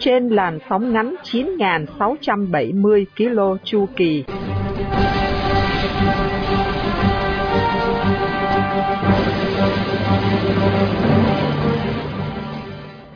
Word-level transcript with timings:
Trên 0.00 0.28
làn 0.28 0.58
sóng 0.70 0.92
ngắn 0.92 1.14
9.670 1.24 3.04
km 3.16 3.58
chu 3.64 3.88
kỳ. 3.96 4.24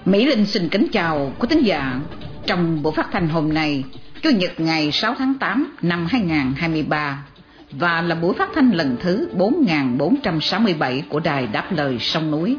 Mỹ 0.05 0.27
Linh 0.27 0.47
xin 0.47 0.69
kính 0.69 0.87
chào 0.93 1.33
quý 1.39 1.49
thính 1.51 1.67
giả. 1.67 2.01
Trong 2.47 2.83
buổi 2.83 2.93
phát 2.93 3.09
thanh 3.13 3.29
hôm 3.29 3.55
nay, 3.55 3.85
Chủ 4.23 4.31
nhật 4.31 4.61
ngày 4.61 4.93
6 4.93 5.15
tháng 5.19 5.35
8 5.35 5.77
năm 5.83 6.07
2023 6.11 7.25
và 7.71 8.03
là 8.03 8.15
buổi 8.15 8.35
phát 8.35 8.49
thanh 8.55 8.71
lần 8.71 8.97
thứ 9.01 9.29
4467 9.33 11.05
của 11.09 11.21
Đài 11.21 11.47
Đáp 11.47 11.73
Lời 11.73 11.99
Sông 11.99 12.31
Núi. 12.31 12.57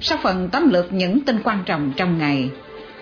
Sau 0.00 0.18
phần 0.22 0.48
tóm 0.52 0.70
lược 0.70 0.92
những 0.92 1.20
tin 1.20 1.38
quan 1.44 1.58
trọng 1.66 1.92
trong 1.96 2.18
ngày, 2.18 2.50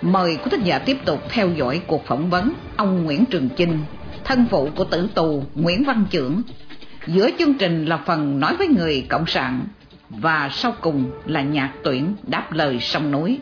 mời 0.03 0.37
quý 0.37 0.51
thính 0.51 0.63
giả 0.63 0.79
tiếp 0.79 0.97
tục 1.05 1.23
theo 1.29 1.49
dõi 1.57 1.83
cuộc 1.87 2.07
phỏng 2.07 2.31
vấn 2.31 2.53
ông 2.77 3.05
Nguyễn 3.05 3.25
Trường 3.25 3.49
Chinh, 3.49 3.79
thân 4.25 4.47
phụ 4.51 4.69
của 4.77 4.85
tử 4.85 5.09
tù 5.15 5.45
Nguyễn 5.55 5.85
Văn 5.85 6.05
Trưởng. 6.11 6.43
Giữa 7.07 7.31
chương 7.39 7.55
trình 7.55 7.87
là 7.87 7.97
phần 7.97 8.41
nói 8.41 8.57
với 8.57 8.67
người 8.67 9.07
Cộng 9.09 9.27
sản 9.27 9.61
và 10.09 10.49
sau 10.53 10.75
cùng 10.81 11.11
là 11.27 11.43
nhạc 11.43 11.73
tuyển 11.85 12.15
Đáp 12.27 12.53
Lời 12.53 12.79
Sông 12.81 13.11
Núi. 13.11 13.39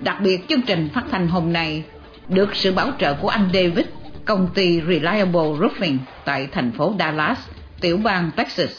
Đặc 0.00 0.16
biệt 0.22 0.48
chương 0.48 0.62
trình 0.62 0.88
phát 0.94 1.04
thanh 1.10 1.28
hôm 1.28 1.52
nay 1.52 1.84
được 2.28 2.56
sự 2.56 2.72
bảo 2.72 2.90
trợ 2.98 3.14
của 3.14 3.28
anh 3.28 3.48
David, 3.54 3.86
công 4.24 4.48
ty 4.54 4.80
Reliable 4.80 5.40
Roofing 5.40 5.98
tại 6.24 6.48
thành 6.52 6.72
phố 6.72 6.94
Dallas, 6.98 7.38
tiểu 7.80 7.96
bang 7.96 8.30
Texas, 8.36 8.70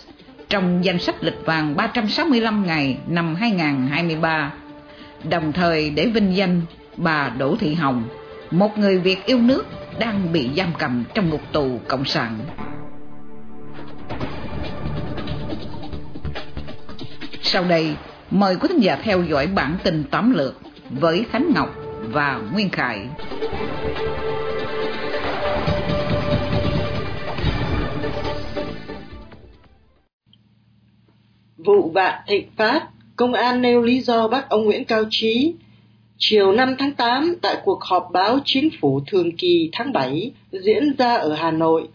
trong 0.49 0.85
danh 0.85 0.99
sách 0.99 1.23
lịch 1.23 1.45
vàng 1.45 1.75
365 1.75 2.65
ngày 2.65 2.97
năm 3.07 3.35
2023, 3.35 4.51
đồng 5.29 5.53
thời 5.53 5.89
để 5.89 6.05
vinh 6.05 6.35
danh 6.35 6.61
bà 6.97 7.29
Đỗ 7.29 7.55
Thị 7.59 7.73
Hồng, 7.73 8.03
một 8.51 8.77
người 8.77 8.99
Việt 8.99 9.25
yêu 9.25 9.37
nước 9.37 9.65
đang 9.99 10.33
bị 10.33 10.49
giam 10.57 10.73
cầm 10.79 11.03
trong 11.13 11.29
ngục 11.29 11.41
tù 11.51 11.79
Cộng 11.87 12.05
sản. 12.05 12.39
Sau 17.41 17.63
đây, 17.63 17.95
mời 18.31 18.55
quý 18.55 18.67
thính 18.67 18.79
giả 18.79 18.95
theo 18.95 19.23
dõi 19.23 19.47
bản 19.47 19.77
tin 19.83 20.03
tóm 20.11 20.31
lược 20.31 20.55
với 20.89 21.25
Khánh 21.29 21.51
Ngọc 21.55 21.75
và 22.01 22.41
Nguyên 22.53 22.69
Khải. 22.69 23.07
Vụ 31.57 31.91
vạn 31.91 32.21
thịnh 32.27 32.49
phát, 32.57 32.87
công 33.21 33.33
an 33.33 33.61
nêu 33.61 33.81
lý 33.81 33.99
do 34.01 34.27
bắt 34.27 34.49
ông 34.49 34.65
Nguyễn 34.65 34.85
Cao 34.85 35.03
Trí. 35.09 35.53
Chiều 36.17 36.51
5 36.51 36.75
tháng 36.79 36.91
8, 36.91 37.35
tại 37.41 37.57
cuộc 37.65 37.83
họp 37.83 38.07
báo 38.13 38.39
chính 38.45 38.69
phủ 38.81 39.01
thường 39.07 39.31
kỳ 39.37 39.69
tháng 39.71 39.93
7 39.93 40.31
diễn 40.51 40.93
ra 40.97 41.15
ở 41.15 41.33
Hà 41.33 41.51
Nội, 41.51 41.87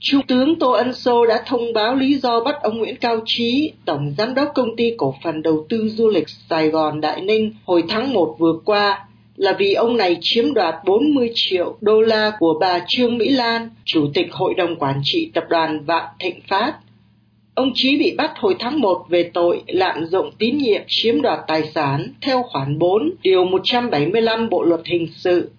Trung 0.00 0.26
tướng 0.26 0.58
Tô 0.58 0.70
Ân 0.70 0.92
Sô 0.92 1.26
đã 1.26 1.42
thông 1.46 1.72
báo 1.72 1.94
lý 1.94 2.14
do 2.14 2.40
bắt 2.40 2.56
ông 2.62 2.78
Nguyễn 2.78 2.96
Cao 2.96 3.20
Trí, 3.24 3.72
Tổng 3.84 4.14
Giám 4.18 4.34
đốc 4.34 4.48
Công 4.54 4.76
ty 4.76 4.92
Cổ 4.96 5.14
phần 5.24 5.42
Đầu 5.42 5.66
tư 5.68 5.88
Du 5.88 6.08
lịch 6.08 6.28
Sài 6.50 6.68
Gòn 6.68 7.00
Đại 7.00 7.20
Ninh 7.20 7.54
hồi 7.64 7.84
tháng 7.88 8.12
1 8.12 8.36
vừa 8.38 8.58
qua 8.64 9.06
là 9.36 9.52
vì 9.58 9.74
ông 9.74 9.96
này 9.96 10.16
chiếm 10.20 10.54
đoạt 10.54 10.74
40 10.84 11.30
triệu 11.34 11.76
đô 11.80 12.00
la 12.00 12.32
của 12.38 12.58
bà 12.60 12.84
Trương 12.88 13.18
Mỹ 13.18 13.28
Lan, 13.28 13.70
Chủ 13.84 14.06
tịch 14.14 14.26
Hội 14.32 14.54
đồng 14.54 14.76
Quản 14.76 15.00
trị 15.04 15.30
Tập 15.34 15.44
đoàn 15.48 15.84
Vạn 15.84 16.04
Thịnh 16.20 16.40
Phát. 16.48 16.74
Ông 17.54 17.70
Chí 17.74 17.96
bị 17.96 18.14
bắt 18.16 18.32
hồi 18.36 18.56
tháng 18.58 18.80
1 18.80 19.06
về 19.08 19.30
tội 19.34 19.62
lạm 19.66 20.04
dụng 20.04 20.30
tín 20.38 20.58
nhiệm 20.58 20.82
chiếm 20.86 21.22
đoạt 21.22 21.38
tài 21.46 21.62
sản 21.62 22.08
theo 22.20 22.42
khoản 22.42 22.78
4 22.78 23.10
điều 23.22 23.44
175 23.44 24.48
Bộ 24.48 24.62
luật 24.62 24.80
hình 24.84 25.08
sự. 25.16 25.50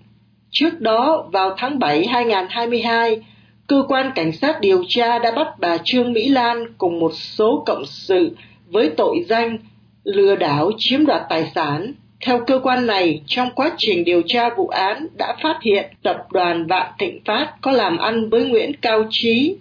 Trước 0.51 0.81
đó, 0.81 1.27
vào 1.31 1.55
tháng 1.57 1.79
7 1.79 2.05
2022, 2.05 3.21
cơ 3.67 3.83
quan 3.87 4.11
cảnh 4.15 4.31
sát 4.31 4.61
điều 4.61 4.83
tra 4.87 5.19
đã 5.19 5.31
bắt 5.31 5.47
bà 5.59 5.77
Trương 5.83 6.13
Mỹ 6.13 6.29
Lan 6.29 6.65
cùng 6.77 6.99
một 6.99 7.13
số 7.13 7.63
cộng 7.65 7.85
sự 7.85 8.35
với 8.67 8.89
tội 8.97 9.25
danh 9.27 9.57
lừa 10.03 10.35
đảo 10.35 10.71
chiếm 10.77 11.05
đoạt 11.05 11.21
tài 11.29 11.51
sản 11.55 11.93
theo 12.25 12.39
cơ 12.47 12.59
quan 12.63 12.85
này, 12.87 13.21
trong 13.27 13.49
quá 13.55 13.71
trình 13.77 14.03
điều 14.03 14.21
tra 14.27 14.49
vụ 14.57 14.67
án 14.67 15.07
đã 15.17 15.35
phát 15.43 15.59
hiện 15.61 15.85
tập 16.03 16.17
đoàn 16.31 16.67
Vạn 16.67 16.91
Thịnh 16.99 17.21
Phát 17.25 17.53
có 17.61 17.71
làm 17.71 17.97
ăn 17.97 18.29
với 18.29 18.45
Nguyễn 18.45 18.71
Cao 18.81 19.03
Trí. 19.09 19.57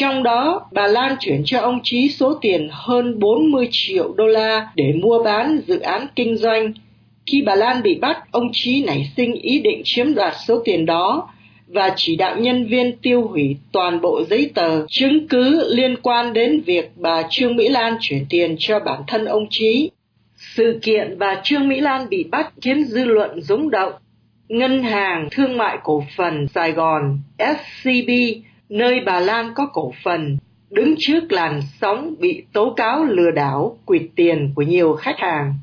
Trong 0.00 0.22
đó, 0.22 0.66
bà 0.72 0.86
Lan 0.86 1.16
chuyển 1.20 1.42
cho 1.44 1.60
ông 1.60 1.80
Trí 1.82 2.08
số 2.08 2.34
tiền 2.34 2.68
hơn 2.72 3.18
40 3.18 3.68
triệu 3.70 4.14
đô 4.16 4.26
la 4.26 4.68
để 4.74 4.92
mua 5.02 5.22
bán 5.22 5.60
dự 5.66 5.78
án 5.78 6.06
kinh 6.16 6.36
doanh. 6.36 6.72
Khi 7.26 7.42
bà 7.46 7.54
Lan 7.54 7.82
bị 7.82 7.94
bắt, 7.94 8.18
ông 8.30 8.50
Trí 8.52 8.84
nảy 8.84 9.10
sinh 9.16 9.34
ý 9.34 9.60
định 9.60 9.82
chiếm 9.84 10.14
đoạt 10.14 10.34
số 10.46 10.62
tiền 10.64 10.86
đó 10.86 11.28
và 11.66 11.92
chỉ 11.96 12.16
đạo 12.16 12.36
nhân 12.38 12.66
viên 12.66 12.96
tiêu 12.96 13.28
hủy 13.28 13.56
toàn 13.72 14.00
bộ 14.00 14.22
giấy 14.30 14.50
tờ 14.54 14.86
chứng 14.88 15.28
cứ 15.28 15.74
liên 15.74 15.96
quan 16.02 16.32
đến 16.32 16.60
việc 16.66 16.90
bà 16.96 17.22
Trương 17.30 17.56
Mỹ 17.56 17.68
Lan 17.68 17.96
chuyển 18.00 18.26
tiền 18.30 18.56
cho 18.58 18.80
bản 18.80 19.02
thân 19.06 19.24
ông 19.24 19.46
Trí. 19.50 19.90
Sự 20.56 20.78
kiện 20.82 21.18
bà 21.18 21.40
Trương 21.44 21.68
Mỹ 21.68 21.80
Lan 21.80 22.08
bị 22.08 22.24
bắt 22.24 22.52
khiến 22.62 22.84
dư 22.84 23.04
luận 23.04 23.40
rúng 23.40 23.70
động. 23.70 23.92
Ngân 24.48 24.82
hàng 24.82 25.28
Thương 25.30 25.56
mại 25.56 25.78
Cổ 25.84 26.04
phần 26.16 26.48
Sài 26.48 26.72
Gòn 26.72 27.18
SCB, 27.38 28.10
nơi 28.68 29.00
bà 29.06 29.20
Lan 29.20 29.54
có 29.54 29.66
cổ 29.66 29.92
phần, 30.04 30.36
đứng 30.70 30.94
trước 30.98 31.32
làn 31.32 31.60
sóng 31.80 32.14
bị 32.18 32.44
tố 32.52 32.74
cáo 32.76 33.04
lừa 33.04 33.30
đảo 33.30 33.78
quỵt 33.84 34.02
tiền 34.16 34.52
của 34.54 34.62
nhiều 34.62 34.94
khách 34.94 35.18
hàng. 35.18 35.54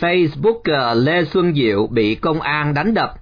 Facebooker 0.00 0.78
ờ, 0.78 0.94
Lê 0.94 1.24
Xuân 1.24 1.54
Diệu 1.54 1.86
bị 1.86 2.14
công 2.14 2.40
an 2.40 2.74
đánh 2.74 2.94
đập. 2.94 3.14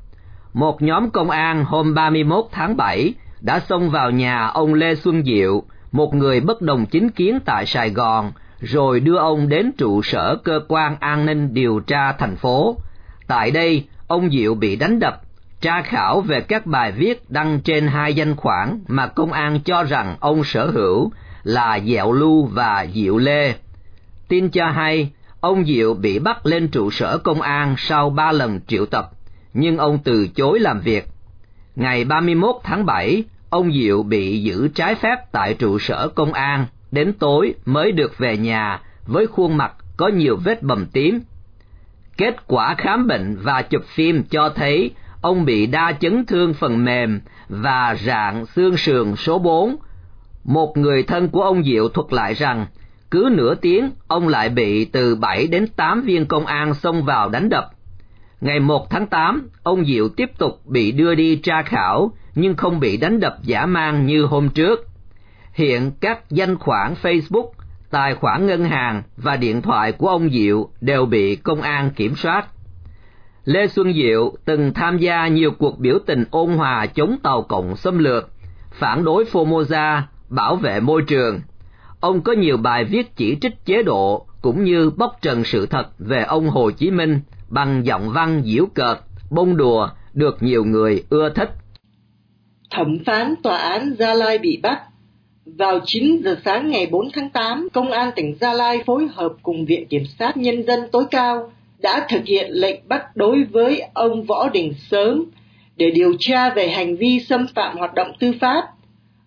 Một 0.53 0.83
nhóm 0.83 1.11
công 1.11 1.31
an 1.31 1.65
hôm 1.65 1.95
31 1.95 2.45
tháng 2.53 2.77
7 2.77 3.15
đã 3.41 3.61
xông 3.61 3.91
vào 3.91 4.11
nhà 4.11 4.47
ông 4.47 4.75
Lê 4.75 4.95
Xuân 4.95 5.25
Diệu, 5.25 5.63
một 5.93 6.15
người 6.15 6.41
bất 6.41 6.63
đồng 6.63 6.87
chính 6.87 7.11
kiến 7.11 7.39
tại 7.45 7.67
Sài 7.67 7.91
Gòn, 7.91 8.33
rồi 8.61 9.01
đưa 9.01 9.17
ông 9.17 9.49
đến 9.49 9.73
trụ 9.79 10.03
sở 10.03 10.37
cơ 10.45 10.61
quan 10.69 10.97
an 11.01 11.27
ninh 11.27 11.55
điều 11.55 11.81
tra 11.81 12.13
thành 12.13 12.37
phố. 12.37 12.77
Tại 13.27 13.51
đây, 13.51 13.85
ông 14.07 14.31
Diệu 14.31 14.55
bị 14.55 14.77
đánh 14.77 14.99
đập, 14.99 15.23
tra 15.61 15.83
khảo 15.83 16.21
về 16.21 16.41
các 16.41 16.67
bài 16.67 16.93
viết 16.93 17.31
đăng 17.31 17.61
trên 17.61 17.87
hai 17.87 18.15
danh 18.15 18.37
khoản 18.37 18.81
mà 18.89 19.07
công 19.07 19.33
an 19.33 19.61
cho 19.65 19.83
rằng 19.83 20.17
ông 20.21 20.45
sở 20.45 20.71
hữu 20.71 21.11
là 21.43 21.81
Dẹo 21.81 22.13
Lưu 22.13 22.45
và 22.45 22.87
Diệu 22.95 23.19
Lê. 23.19 23.55
Tin 24.29 24.51
cho 24.51 24.67
hay, 24.67 25.11
ông 25.41 25.65
Diệu 25.65 25.95
bị 25.95 26.19
bắt 26.19 26.47
lên 26.47 26.69
trụ 26.69 26.91
sở 26.91 27.19
công 27.19 27.41
an 27.41 27.75
sau 27.79 28.11
ba 28.11 28.33
lần 28.33 28.61
triệu 28.67 28.87
tập, 28.87 29.11
nhưng 29.55 29.79
ông 29.79 29.99
từ 30.05 30.29
chối 30.29 30.61
làm 30.61 30.81
việc. 30.81 31.07
Ngày 31.77 32.05
31 32.05 32.57
tháng 32.65 32.87
7, 32.87 33.25
ông 33.51 33.73
Diệu 33.73 34.03
bị 34.03 34.43
giữ 34.43 34.69
trái 34.69 34.95
phép 34.95 35.33
tại 35.33 35.55
trụ 35.55 35.79
sở 35.79 36.09
công 36.09 36.33
an 36.33 36.67
đến 36.93 37.13
tối 37.13 37.55
mới 37.67 37.93
được 37.93 38.19
về 38.19 38.37
nhà 38.37 38.81
với 39.07 39.27
khuôn 39.27 39.57
mặt 39.57 39.73
có 39.97 40.09
nhiều 40.09 40.37
vết 40.45 40.63
bầm 40.63 40.87
tím. 40.87 41.21
Kết 42.17 42.47
quả 42.47 42.75
khám 42.79 43.07
bệnh 43.07 43.37
và 43.43 43.63
chụp 43.63 43.85
phim 43.85 44.23
cho 44.23 44.49
thấy 44.49 44.91
ông 45.21 45.45
bị 45.45 45.67
đa 45.67 45.93
chấn 46.01 46.27
thương 46.27 46.55
phần 46.55 46.85
mềm 46.85 47.21
và 47.49 47.97
rạn 48.05 48.47
xương 48.47 48.77
sườn 48.77 49.17
số 49.17 49.39
4. 49.39 49.77
Một 50.45 50.77
người 50.77 51.03
thân 51.03 51.29
của 51.29 51.43
ông 51.43 51.65
Diệu 51.65 51.89
thuật 51.89 52.13
lại 52.13 52.35
rằng, 52.35 52.67
cứ 53.11 53.29
nửa 53.33 53.55
tiếng 53.55 53.91
ông 54.09 54.29
lại 54.29 54.49
bị 54.49 54.85
từ 54.85 55.17
7 55.17 55.47
đến 55.47 55.67
8 55.77 56.03
viên 56.03 56.27
công 56.27 56.47
an 56.47 56.75
xông 56.75 57.05
vào 57.05 57.29
đánh 57.29 57.49
đập. 57.49 57.71
Ngày 58.41 58.61
1 58.61 58.91
tháng 58.91 59.07
8, 59.07 59.49
ông 59.63 59.85
Diệu 59.85 60.09
tiếp 60.09 60.31
tục 60.39 60.61
bị 60.67 60.93
đưa 60.93 61.15
đi 61.15 61.37
tra 61.37 61.63
khảo 61.63 62.13
nhưng 62.35 62.57
không 62.57 62.81
bị 62.81 62.97
đánh 62.97 63.21
đập 63.21 63.37
giả 63.43 63.67
mang 63.67 64.07
như 64.07 64.25
hôm 64.25 64.49
trước 64.49 64.87
hiện 65.53 65.93
các 66.01 66.31
danh 66.31 66.59
khoản 66.59 66.95
Facebook, 67.03 67.51
tài 67.91 68.15
khoản 68.15 68.47
ngân 68.47 68.65
hàng 68.65 69.03
và 69.17 69.37
điện 69.37 69.63
thoại 69.63 69.93
của 69.93 70.09
ông 70.09 70.31
Diệu 70.31 70.69
đều 70.81 71.07
bị 71.07 71.37
công 71.37 71.63
an 71.63 71.91
kiểm 71.91 72.17
soát. 72.17 72.47
Lê 73.53 73.67
Xuân 73.67 73.93
Diệu 73.95 74.33
từng 74.45 74.73
tham 74.75 74.99
gia 74.99 75.29
nhiều 75.29 75.51
cuộc 75.59 75.79
biểu 75.79 75.99
tình 76.07 76.25
ôn 76.31 76.51
hòa 76.51 76.87
chống 76.87 77.17
tàu 77.23 77.43
cộng 77.43 77.77
xâm 77.77 77.99
lược, 77.99 78.31
phản 78.73 79.05
đối 79.05 79.25
Formosa, 79.25 80.01
bảo 80.29 80.57
vệ 80.57 80.81
môi 80.81 81.03
trường. 81.07 81.41
Ông 82.01 82.21
có 82.23 82.33
nhiều 82.33 82.57
bài 82.57 82.85
viết 82.85 83.17
chỉ 83.17 83.37
trích 83.41 83.65
chế 83.65 83.83
độ 83.83 84.27
cũng 84.43 84.65
như 84.65 84.91
bóc 84.91 85.19
trần 85.23 85.45
sự 85.45 85.67
thật 85.67 85.87
về 85.99 86.23
ông 86.23 86.51
Hồ 86.51 86.71
Chí 86.71 86.91
Minh 86.91 87.21
bằng 87.49 87.87
giọng 87.87 88.11
văn 88.13 88.43
diễu 88.45 88.67
cợt, 88.75 88.99
bông 89.31 89.57
đùa 89.57 89.89
được 90.15 90.43
nhiều 90.43 90.65
người 90.65 91.05
ưa 91.11 91.31
thích. 91.35 91.51
thẩm 92.71 92.99
phán 93.07 93.35
tòa 93.43 93.57
án 93.57 93.95
Gia 93.99 94.15
Lai 94.15 94.39
bị 94.39 94.61
bắt. 94.63 94.83
Vào 95.45 95.81
9 95.85 96.23
giờ 96.25 96.37
sáng 96.45 96.71
ngày 96.71 96.89
4 96.91 97.09
tháng 97.15 97.31
8, 97.31 97.69
Công 97.73 97.91
an 97.91 98.11
tỉnh 98.17 98.37
Gia 98.41 98.53
Lai 98.53 98.83
phối 98.87 99.09
hợp 99.15 99.33
cùng 99.43 99.65
Viện 99.67 99.87
Kiểm 99.89 100.05
sát 100.19 100.37
Nhân 100.37 100.63
dân 100.67 100.81
tối 100.93 101.05
cao 101.11 101.51
đã 101.83 102.07
thực 102.11 102.25
hiện 102.27 102.51
lệnh 102.51 102.81
bắt 102.89 103.17
đối 103.17 103.45
với 103.45 103.83
ông 103.95 104.23
Võ 104.23 104.49
Đình 104.49 104.75
Sớm 104.91 105.25
để 105.77 105.91
điều 105.91 106.15
tra 106.19 106.51
về 106.51 106.69
hành 106.69 106.97
vi 106.97 107.21
xâm 107.21 107.47
phạm 107.55 107.77
hoạt 107.77 107.95
động 107.95 108.13
tư 108.21 108.33
pháp. 108.41 108.65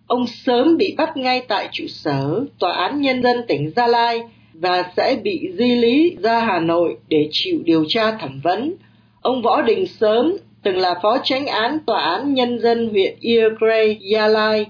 Ông 0.06 0.26
Sớm 0.26 0.76
bị 0.76 0.94
bắt 0.96 1.16
ngay 1.16 1.42
tại 1.48 1.68
trụ 1.72 1.84
sở 1.88 2.44
Tòa 2.58 2.72
án 2.72 3.00
Nhân 3.00 3.22
dân 3.22 3.36
tỉnh 3.48 3.70
Gia 3.76 3.86
Lai 3.86 4.20
và 4.54 4.90
sẽ 4.96 5.16
bị 5.22 5.50
di 5.58 5.74
lý 5.74 6.16
ra 6.22 6.40
Hà 6.40 6.60
Nội 6.60 6.96
để 7.08 7.28
chịu 7.30 7.58
điều 7.64 7.84
tra 7.88 8.10
thẩm 8.10 8.40
vấn. 8.44 8.74
Ông 9.22 9.42
Võ 9.42 9.62
Đình 9.62 9.86
Sớm 9.86 10.36
từng 10.62 10.76
là 10.76 10.94
phó 11.02 11.18
tránh 11.24 11.46
án 11.46 11.78
Tòa 11.86 12.00
án 12.00 12.34
Nhân 12.34 12.58
dân 12.58 12.88
huyện 12.88 13.14
Iagrai, 13.20 13.98
Gia 14.00 14.28
Lai. 14.28 14.66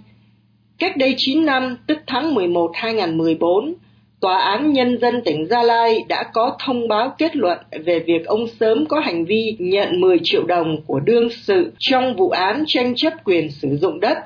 Cách 0.78 0.96
đây 0.96 1.14
9 1.16 1.46
năm, 1.46 1.76
tức 1.86 1.98
tháng 2.06 2.34
11 2.34 2.70
2014, 2.74 3.74
Tòa 4.24 4.38
án 4.38 4.72
Nhân 4.72 4.98
dân 4.98 5.22
tỉnh 5.24 5.46
Gia 5.46 5.62
Lai 5.62 6.04
đã 6.08 6.24
có 6.32 6.56
thông 6.64 6.88
báo 6.88 7.14
kết 7.18 7.36
luận 7.36 7.58
về 7.84 7.98
việc 7.98 8.26
ông 8.26 8.46
Sớm 8.60 8.86
có 8.86 9.00
hành 9.00 9.24
vi 9.24 9.56
nhận 9.58 10.00
10 10.00 10.18
triệu 10.22 10.44
đồng 10.44 10.76
của 10.86 11.00
đương 11.00 11.28
sự 11.30 11.72
trong 11.78 12.16
vụ 12.16 12.30
án 12.30 12.64
tranh 12.66 12.94
chấp 12.96 13.12
quyền 13.24 13.50
sử 13.50 13.76
dụng 13.76 14.00
đất, 14.00 14.18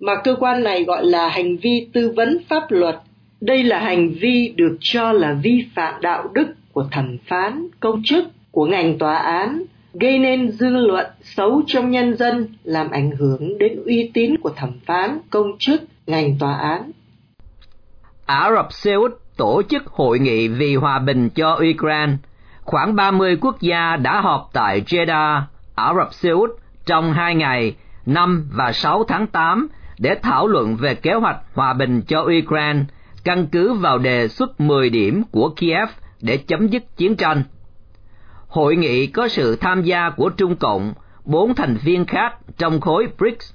mà 0.00 0.12
cơ 0.24 0.34
quan 0.40 0.64
này 0.64 0.84
gọi 0.84 1.04
là 1.04 1.28
hành 1.28 1.56
vi 1.56 1.88
tư 1.92 2.12
vấn 2.16 2.38
pháp 2.48 2.70
luật. 2.70 2.96
Đây 3.40 3.64
là 3.64 3.78
hành 3.78 4.10
vi 4.10 4.52
được 4.56 4.76
cho 4.80 5.12
là 5.12 5.36
vi 5.42 5.64
phạm 5.74 6.00
đạo 6.00 6.28
đức 6.34 6.46
của 6.72 6.84
thẩm 6.90 7.18
phán, 7.26 7.68
công 7.80 8.02
chức 8.04 8.24
của 8.50 8.66
ngành 8.66 8.98
tòa 8.98 9.16
án, 9.16 9.62
gây 9.94 10.18
nên 10.18 10.50
dư 10.50 10.68
luận 10.68 11.06
xấu 11.22 11.62
trong 11.66 11.90
nhân 11.90 12.16
dân, 12.16 12.48
làm 12.64 12.90
ảnh 12.90 13.10
hưởng 13.10 13.58
đến 13.58 13.82
uy 13.84 14.10
tín 14.14 14.36
của 14.38 14.50
thẩm 14.56 14.72
phán, 14.86 15.18
công 15.30 15.58
chức, 15.58 15.82
ngành 16.06 16.36
tòa 16.38 16.54
án. 16.54 16.90
Ả 18.26 18.50
Rập 18.56 18.72
Xê 18.72 18.92
Út 18.92 19.23
tổ 19.36 19.62
chức 19.68 19.86
hội 19.86 20.18
nghị 20.18 20.48
vì 20.48 20.76
hòa 20.76 20.98
bình 20.98 21.30
cho 21.30 21.60
Ukraine. 21.70 22.12
Khoảng 22.62 22.96
30 22.96 23.36
quốc 23.40 23.60
gia 23.60 23.96
đã 23.96 24.20
họp 24.20 24.50
tại 24.52 24.82
Jeddah, 24.86 25.42
Ả 25.74 25.94
Rập 25.96 26.14
Xê 26.14 26.30
Út 26.30 26.50
trong 26.86 27.12
hai 27.12 27.34
ngày 27.34 27.76
5 28.06 28.48
và 28.52 28.72
6 28.72 29.04
tháng 29.04 29.26
8 29.26 29.68
để 29.98 30.14
thảo 30.22 30.46
luận 30.46 30.76
về 30.76 30.94
kế 30.94 31.14
hoạch 31.14 31.36
hòa 31.54 31.72
bình 31.72 32.02
cho 32.02 32.20
Ukraine 32.20 32.80
căn 33.24 33.46
cứ 33.46 33.72
vào 33.72 33.98
đề 33.98 34.28
xuất 34.28 34.60
10 34.60 34.90
điểm 34.90 35.22
của 35.30 35.50
Kiev 35.56 35.88
để 36.20 36.36
chấm 36.36 36.68
dứt 36.68 36.96
chiến 36.96 37.16
tranh. 37.16 37.42
Hội 38.48 38.76
nghị 38.76 39.06
có 39.06 39.28
sự 39.28 39.56
tham 39.56 39.82
gia 39.82 40.10
của 40.10 40.28
Trung 40.28 40.56
Cộng, 40.56 40.92
bốn 41.24 41.54
thành 41.54 41.76
viên 41.76 42.04
khác 42.04 42.36
trong 42.58 42.80
khối 42.80 43.08
BRICS, 43.18 43.52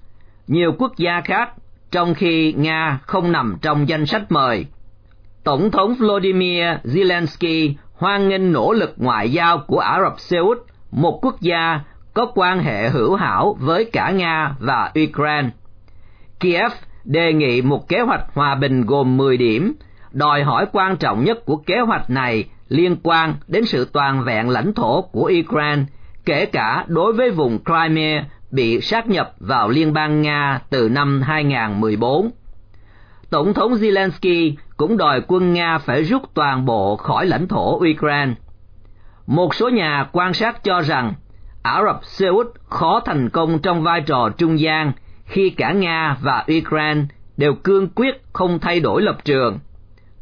nhiều 0.48 0.72
quốc 0.78 0.98
gia 0.98 1.22
khác, 1.22 1.54
trong 1.92 2.14
khi 2.14 2.54
Nga 2.58 3.00
không 3.02 3.32
nằm 3.32 3.58
trong 3.62 3.90
danh 3.90 4.06
sách 4.06 4.32
mời. 4.32 4.66
Tổng 5.50 5.72
thống 5.72 5.96
Vladimir 6.00 6.64
Zelensky 6.84 7.74
hoan 7.94 8.30
nghênh 8.30 8.52
nỗ 8.52 8.74
lực 8.74 8.94
ngoại 8.98 9.32
giao 9.32 9.58
của 9.68 9.80
Ả 9.80 10.00
Rập 10.04 10.20
Xê 10.20 10.38
Út, 10.38 10.58
một 10.92 11.20
quốc 11.22 11.42
gia 11.42 11.80
có 12.14 12.26
quan 12.36 12.60
hệ 12.60 12.90
hữu 12.90 13.16
hảo 13.16 13.58
với 13.60 13.86
cả 13.86 14.12
Nga 14.12 14.56
và 14.60 14.92
Ukraine. 15.04 15.50
Kiev 16.40 16.72
đề 17.04 17.34
nghị 17.34 17.62
một 17.62 17.90
kế 17.90 18.00
hoạch 18.00 18.22
hòa 18.34 18.56
bình 18.56 18.86
gồm 18.86 19.18
10 19.18 19.38
điểm, 19.38 19.74
đòi 20.12 20.44
hỏi 20.44 20.66
quan 20.72 20.98
trọng 20.98 21.24
nhất 21.24 21.46
của 21.46 21.58
kế 21.58 21.80
hoạch 21.80 22.10
này 22.10 22.46
liên 22.68 22.96
quan 23.04 23.34
đến 23.48 23.66
sự 23.66 23.90
toàn 23.94 24.24
vẹn 24.24 24.50
lãnh 24.50 24.74
thổ 24.74 25.02
của 25.02 25.32
Ukraine, 25.44 25.84
kể 26.26 26.46
cả 26.46 26.86
đối 26.88 27.14
với 27.14 27.30
vùng 27.32 27.60
Crimea 27.66 28.26
bị 28.52 28.82
sát 28.82 29.08
nhập 29.08 29.34
vào 29.40 29.70
Liên 29.70 29.94
bang 29.94 30.22
Nga 30.22 30.60
từ 30.70 30.90
năm 30.90 31.22
2014. 31.22 32.32
Tổng 33.30 33.54
thống 33.54 33.74
Zelensky 33.74 34.54
cũng 34.78 34.98
đòi 34.98 35.22
quân 35.28 35.54
Nga 35.54 35.78
phải 35.78 36.04
rút 36.04 36.22
toàn 36.34 36.66
bộ 36.66 36.96
khỏi 36.96 37.26
lãnh 37.26 37.48
thổ 37.48 37.76
Ukraine. 37.76 38.34
Một 39.28 39.56
số 39.56 39.70
nhà 39.70 40.08
quan 40.12 40.34
sát 40.34 40.64
cho 40.64 40.82
rằng 40.82 41.14
Ả 41.64 41.84
Rập 41.86 42.00
Xê 42.04 42.28
Út 42.28 42.48
khó 42.70 43.00
thành 43.06 43.30
công 43.30 43.60
trong 43.60 43.84
vai 43.84 44.02
trò 44.02 44.30
trung 44.38 44.60
gian 44.60 44.92
khi 45.26 45.50
cả 45.50 45.72
Nga 45.72 46.18
và 46.22 46.46
Ukraine 46.58 47.02
đều 47.38 47.54
cương 47.54 47.88
quyết 47.96 48.22
không 48.34 48.60
thay 48.60 48.80
đổi 48.80 49.02
lập 49.02 49.18
trường. 49.26 49.60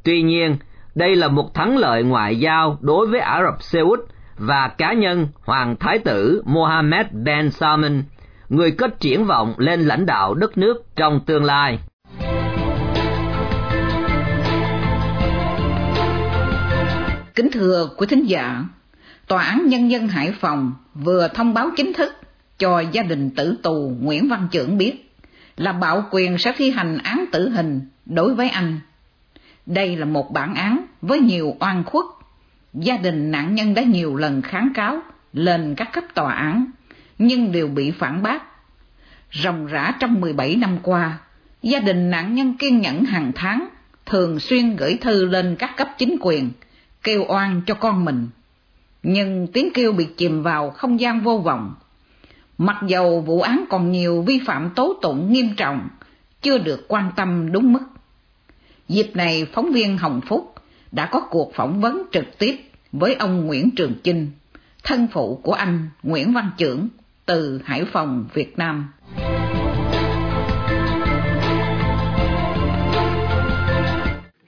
Tuy 0.03 0.21
nhiên, 0.21 0.57
đây 0.95 1.15
là 1.15 1.27
một 1.27 1.53
thắng 1.53 1.77
lợi 1.77 2.03
ngoại 2.03 2.39
giao 2.39 2.77
đối 2.81 3.07
với 3.07 3.19
Ả 3.19 3.43
Rập 3.43 3.63
Xê 3.63 3.79
Út 3.79 3.99
và 4.37 4.67
cá 4.67 4.93
nhân 4.93 5.27
Hoàng 5.45 5.75
Thái 5.79 5.99
tử 5.99 6.41
Mohammed 6.45 7.05
Ben 7.11 7.51
Salman, 7.51 8.03
người 8.49 8.71
có 8.71 8.87
triển 8.99 9.25
vọng 9.25 9.53
lên 9.57 9.81
lãnh 9.81 10.05
đạo 10.05 10.33
đất 10.33 10.57
nước 10.57 10.85
trong 10.95 11.19
tương 11.25 11.43
lai. 11.43 11.79
Kính 17.37 17.51
thưa 17.51 17.89
quý 17.97 18.07
thính 18.07 18.25
giả, 18.29 18.65
Tòa 19.27 19.43
án 19.43 19.67
Nhân 19.67 19.91
dân 19.91 20.07
Hải 20.07 20.31
Phòng 20.31 20.73
vừa 20.93 21.27
thông 21.27 21.53
báo 21.53 21.69
chính 21.77 21.93
thức 21.93 22.13
cho 22.59 22.79
gia 22.79 23.03
đình 23.03 23.29
tử 23.29 23.57
tù 23.63 23.91
Nguyễn 24.01 24.29
Văn 24.29 24.47
Trưởng 24.51 24.77
biết 24.77 25.11
là 25.57 25.73
bạo 25.73 26.07
quyền 26.11 26.37
sẽ 26.37 26.53
thi 26.57 26.71
hành 26.71 26.97
án 26.97 27.25
tử 27.31 27.49
hình 27.49 27.81
đối 28.05 28.33
với 28.33 28.49
anh. 28.49 28.79
Đây 29.65 29.95
là 29.95 30.05
một 30.05 30.31
bản 30.33 30.55
án 30.55 30.85
với 31.01 31.19
nhiều 31.19 31.55
oan 31.59 31.83
khuất. 31.83 32.05
Gia 32.73 32.97
đình 32.97 33.31
nạn 33.31 33.55
nhân 33.55 33.73
đã 33.73 33.81
nhiều 33.81 34.15
lần 34.15 34.41
kháng 34.41 34.71
cáo 34.73 34.99
lên 35.33 35.75
các 35.75 35.89
cấp 35.93 36.03
tòa 36.13 36.33
án, 36.33 36.65
nhưng 37.17 37.51
đều 37.51 37.67
bị 37.67 37.91
phản 37.91 38.23
bác. 38.23 38.43
Ròng 39.43 39.65
rã 39.65 39.91
trong 39.99 40.21
17 40.21 40.55
năm 40.55 40.77
qua, 40.83 41.17
gia 41.61 41.79
đình 41.79 42.09
nạn 42.09 42.35
nhân 42.35 42.57
kiên 42.57 42.81
nhẫn 42.81 43.05
hàng 43.05 43.31
tháng, 43.35 43.67
thường 44.05 44.39
xuyên 44.39 44.75
gửi 44.75 44.97
thư 45.01 45.25
lên 45.25 45.55
các 45.59 45.77
cấp 45.77 45.89
chính 45.97 46.15
quyền, 46.21 46.51
kêu 47.07 47.25
oan 47.27 47.61
cho 47.65 47.73
con 47.73 48.05
mình. 48.05 48.27
Nhưng 49.03 49.47
tiếng 49.53 49.69
kêu 49.73 49.91
bị 49.91 50.07
chìm 50.17 50.43
vào 50.43 50.69
không 50.69 50.99
gian 50.99 51.21
vô 51.21 51.37
vọng. 51.37 51.75
Mặc 52.57 52.77
dầu 52.87 53.21
vụ 53.21 53.41
án 53.41 53.65
còn 53.69 53.91
nhiều 53.91 54.21
vi 54.21 54.39
phạm 54.45 54.69
tố 54.75 54.93
tụng 55.01 55.33
nghiêm 55.33 55.49
trọng, 55.57 55.89
chưa 56.41 56.57
được 56.57 56.85
quan 56.87 57.11
tâm 57.15 57.51
đúng 57.51 57.73
mức. 57.73 57.83
Dịp 58.87 59.11
này 59.13 59.47
phóng 59.53 59.71
viên 59.71 59.97
Hồng 59.97 60.21
Phúc 60.27 60.53
đã 60.91 61.09
có 61.11 61.19
cuộc 61.29 61.51
phỏng 61.55 61.81
vấn 61.81 62.03
trực 62.11 62.37
tiếp 62.39 62.55
với 62.91 63.15
ông 63.15 63.45
Nguyễn 63.45 63.69
Trường 63.75 63.93
Chinh, 64.03 64.31
thân 64.83 65.07
phụ 65.11 65.39
của 65.43 65.53
anh 65.53 65.89
Nguyễn 66.03 66.33
Văn 66.33 66.49
Trưởng 66.57 66.87
từ 67.25 67.61
Hải 67.65 67.85
Phòng, 67.85 68.25
Việt 68.33 68.57
Nam. 68.57 68.87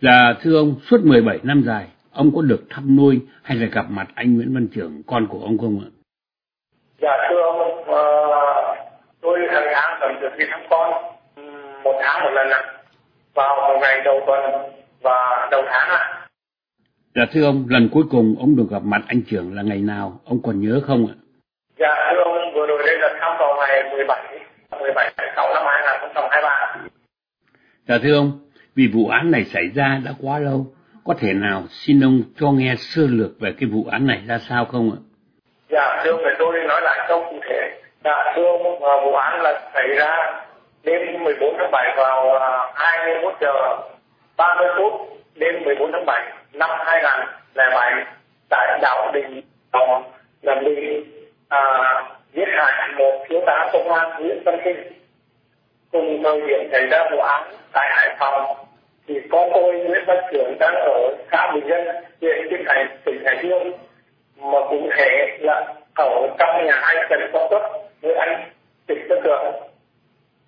Dạ 0.02 0.34
thưa 0.42 0.58
ông, 0.58 0.76
suốt 0.90 1.06
17 1.06 1.40
năm 1.44 1.64
dài, 1.66 1.88
ông 2.14 2.32
có 2.36 2.42
được 2.42 2.64
thăm 2.70 2.96
nuôi 2.98 3.22
hay 3.44 3.58
là 3.58 3.68
gặp 3.68 3.86
mặt 3.90 4.08
anh 4.16 4.36
Nguyễn 4.36 4.54
Văn 4.54 4.68
Trưởng, 4.74 5.02
con 5.08 5.28
của 5.28 5.40
ông 5.40 5.58
không 5.58 5.82
ạ? 5.86 5.90
Dạ 7.02 7.18
thưa 7.30 7.42
ông, 7.42 7.80
uh, 7.80 8.78
tôi 9.22 9.40
hàng 9.52 9.68
tháng 9.74 9.98
cần 10.02 10.22
được 10.22 10.30
đi 10.38 10.46
thăm 10.50 10.60
con, 10.70 10.92
một 11.84 12.00
tháng 12.02 12.24
một 12.24 12.30
lần 12.34 12.48
ạ, 12.50 12.62
vào 13.34 13.56
một 13.56 13.80
ngày 13.82 14.02
đầu 14.06 14.20
tuần 14.28 14.40
và 15.02 15.48
đầu 15.52 15.62
tháng 15.68 15.90
ạ. 15.90 16.28
Dạ 17.16 17.26
thưa 17.32 17.46
ông, 17.46 17.66
lần 17.70 17.90
cuối 17.92 18.04
cùng 18.12 18.36
ông 18.40 18.56
được 18.56 18.68
gặp 18.72 18.82
mặt 18.84 19.02
anh 19.08 19.22
Trưởng 19.30 19.56
là 19.56 19.62
ngày 19.62 19.80
nào, 19.80 20.20
ông 20.26 20.40
còn 20.44 20.62
nhớ 20.62 20.82
không 20.88 21.08
ạ? 21.08 21.16
Dạ 21.80 22.12
thưa 22.12 22.24
ông, 22.24 22.54
vừa 22.54 22.66
rồi 22.68 22.84
đây 22.86 22.98
là 23.00 23.10
thăm 23.22 23.32
vào 23.40 23.56
ngày 23.58 23.84
17, 23.92 24.40
17 24.80 25.14
tháng 25.18 25.30
6 25.36 25.54
năm 25.54 25.64
2023. 25.66 26.78
Dạ 27.88 27.98
thưa 28.04 28.16
ông, 28.16 28.40
vì 28.76 28.88
vụ 28.94 29.08
án 29.08 29.32
này 29.32 29.44
xảy 29.44 29.70
ra 29.76 30.02
đã 30.06 30.12
quá 30.22 30.40
lâu, 30.40 30.68
có 31.10 31.16
thể 31.22 31.34
nào 31.34 31.64
xin 31.70 32.04
ông 32.04 32.22
cho 32.40 32.48
nghe 32.52 32.76
sơ 32.78 33.02
lược 33.10 33.32
về 33.40 33.50
cái 33.60 33.70
vụ 33.74 33.86
án 33.92 34.08
này 34.08 34.22
ra 34.28 34.38
sao 34.50 34.66
không 34.66 34.92
ạ? 34.92 35.00
Dạ 35.70 36.02
thưa 36.04 36.12
ông, 36.12 36.22
để 36.26 36.32
tôi 36.40 36.64
nói 36.68 36.82
lại 36.84 37.06
câu 37.08 37.26
cụ 37.30 37.40
thể. 37.50 37.82
Dạ 38.04 38.34
thưa 38.36 38.46
ông, 38.46 38.84
à, 38.84 38.94
vụ 39.04 39.14
án 39.14 39.42
là 39.42 39.62
xảy 39.74 39.88
ra 39.98 40.42
đêm 40.84 41.24
14 41.24 41.56
tháng 41.58 41.72
7 41.72 41.94
vào 41.98 42.40
à, 42.40 42.74
21 42.76 43.34
giờ 43.42 43.54
30 44.38 44.68
phút 44.78 44.94
đêm 45.36 45.64
14 45.66 45.92
tháng 45.92 46.06
7 46.06 46.32
năm 46.54 46.70
2007 46.86 48.06
tại 48.50 48.80
đảo 48.82 49.12
Đình 49.14 49.42
Đồng 49.74 50.04
làm 50.42 50.58
bị 50.66 51.06
à, 51.50 51.62
giết 52.34 52.48
hại 52.58 52.90
một 52.98 53.26
thiếu 53.30 53.42
tá 53.46 53.70
công 53.74 53.92
an 53.92 54.24
Nguyễn 54.24 54.44
Văn 54.46 54.60
Kinh. 54.66 54.78
Cùng 55.92 56.24
thời 56.24 56.42
điểm 56.42 56.70
xảy 56.72 56.88
ra 56.88 57.04
vụ 57.12 57.20
án 57.20 57.44
tại 57.74 57.90
Hải 57.96 58.16
Phòng 58.20 58.69
thì 59.10 59.16
con 59.30 59.50
tôi 59.54 59.74
Nguyễn 59.74 60.04
Văn 60.08 60.18
Trưởng 60.32 60.58
đang 60.60 60.76
ở 60.76 61.16
xã 61.32 61.52
Bình 61.54 61.68
Dân, 61.70 61.88
huyện 62.22 62.50
Kim 62.50 62.64
Thành, 62.68 62.98
tỉnh 63.06 63.24
Hải 63.26 63.38
Dương 63.44 63.72
mà 64.38 64.60
cụ 64.70 64.90
thể 64.98 65.38
là 65.40 65.74
ở 65.96 66.28
trong 66.40 66.66
nhà 66.66 66.74
anh 66.74 67.08
Trần 67.10 67.20
Quang 67.32 67.48
Tuất 67.50 67.62
với 68.02 68.16
anh 68.16 68.52
Trịnh 68.88 69.08
Tân 69.10 69.24
Đường. 69.24 69.54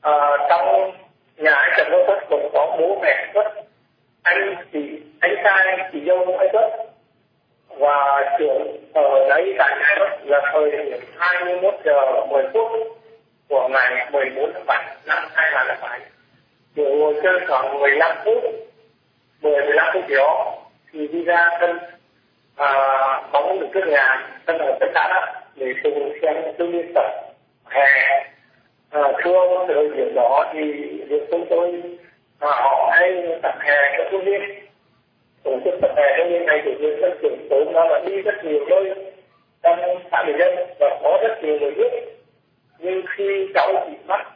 À, 0.01 0.37
trong 0.49 0.91
nhà 1.37 1.51
anh 1.51 1.71
Trần 1.77 1.87
Quang 1.91 2.03
Tuất 2.07 2.19
còn 2.29 2.49
có 2.53 2.77
bố 2.79 2.99
mẹ 3.01 3.31
Tuất, 3.33 3.47
anh 4.23 4.55
chị 4.73 5.01
anh 5.19 5.35
trai 5.43 5.89
chị 5.93 6.01
dâu 6.05 6.37
anh 6.39 6.49
Tuất 6.53 6.71
và 7.67 8.35
trưởng 8.39 8.77
ở 8.93 9.27
đấy 9.29 9.55
tại 9.57 9.77
nhà 9.79 9.95
Tuất 9.99 10.09
là 10.25 10.41
thời 10.53 10.71
điểm 10.71 10.99
21 11.17 11.73
giờ 11.85 12.25
10 12.29 12.43
phút 12.53 12.71
của 13.49 13.69
ngày 13.71 14.07
14 14.11 14.51
tháng 14.53 14.65
7 14.67 14.85
năm 15.05 15.23
2007 15.33 15.99
Kiểu 16.75 16.95
ngồi 16.95 17.13
chơi 17.23 17.39
khoảng 17.47 17.79
15 17.79 18.17
phút 18.25 18.43
10-15 19.41 19.93
phút 19.93 20.03
đó 20.09 20.57
thì 20.93 21.07
đi 21.07 21.23
ra 21.23 21.49
sân 21.59 21.79
à, 22.55 22.71
bóng 23.31 23.59
được 23.59 23.67
trước 23.73 23.87
nhà 23.87 24.29
sân 24.47 24.57
ở 24.57 24.77
tất 24.79 24.87
cả 24.93 25.33
để 25.55 25.73
cùng 25.83 26.13
xem 26.21 26.35
tư 26.57 26.67
liên 26.67 26.91
tập 26.95 27.11
hè 27.65 27.85
à, 28.89 29.01
thưa 29.23 29.33
ông 29.33 29.65
từ 29.67 29.73
thời 29.73 29.97
điểm 29.97 30.13
đó 30.15 30.51
thì 30.53 30.61
địa 31.09 31.25
phương 31.31 31.45
tôi 31.49 31.81
à, 32.39 32.49
họ 32.49 32.89
hay 32.93 33.39
tập 33.43 33.55
hè 33.59 33.97
cho 33.97 34.03
sinh 34.11 34.25
viên 34.25 34.41
tổ 35.43 35.51
chức 35.65 35.73
tập 35.81 35.91
hè 35.97 36.03
cho 36.17 36.23
nên 36.23 36.45
này 36.45 36.61
chủ 36.65 36.71
nhiệm 36.79 36.99
sân 37.01 37.17
trưởng 37.21 37.47
tối 37.49 37.65
nó 37.73 37.87
đã 37.89 37.99
đi 38.05 38.21
rất 38.21 38.43
nhiều 38.43 38.65
nơi 38.69 39.13
trong 39.63 39.79
xã 40.11 40.23
người 40.25 40.35
dân 40.39 40.55
và 40.79 40.99
có 41.03 41.17
rất 41.21 41.43
nhiều 41.43 41.59
người 41.59 41.71
biết 41.71 41.91
nhưng 42.79 43.01
khi 43.15 43.47
cháu 43.53 43.85
bị 43.87 43.97
bắt 44.07 44.27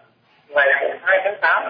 ngày 0.47 0.67
2 1.01 1.19
tháng 1.23 1.35
8 1.41 1.63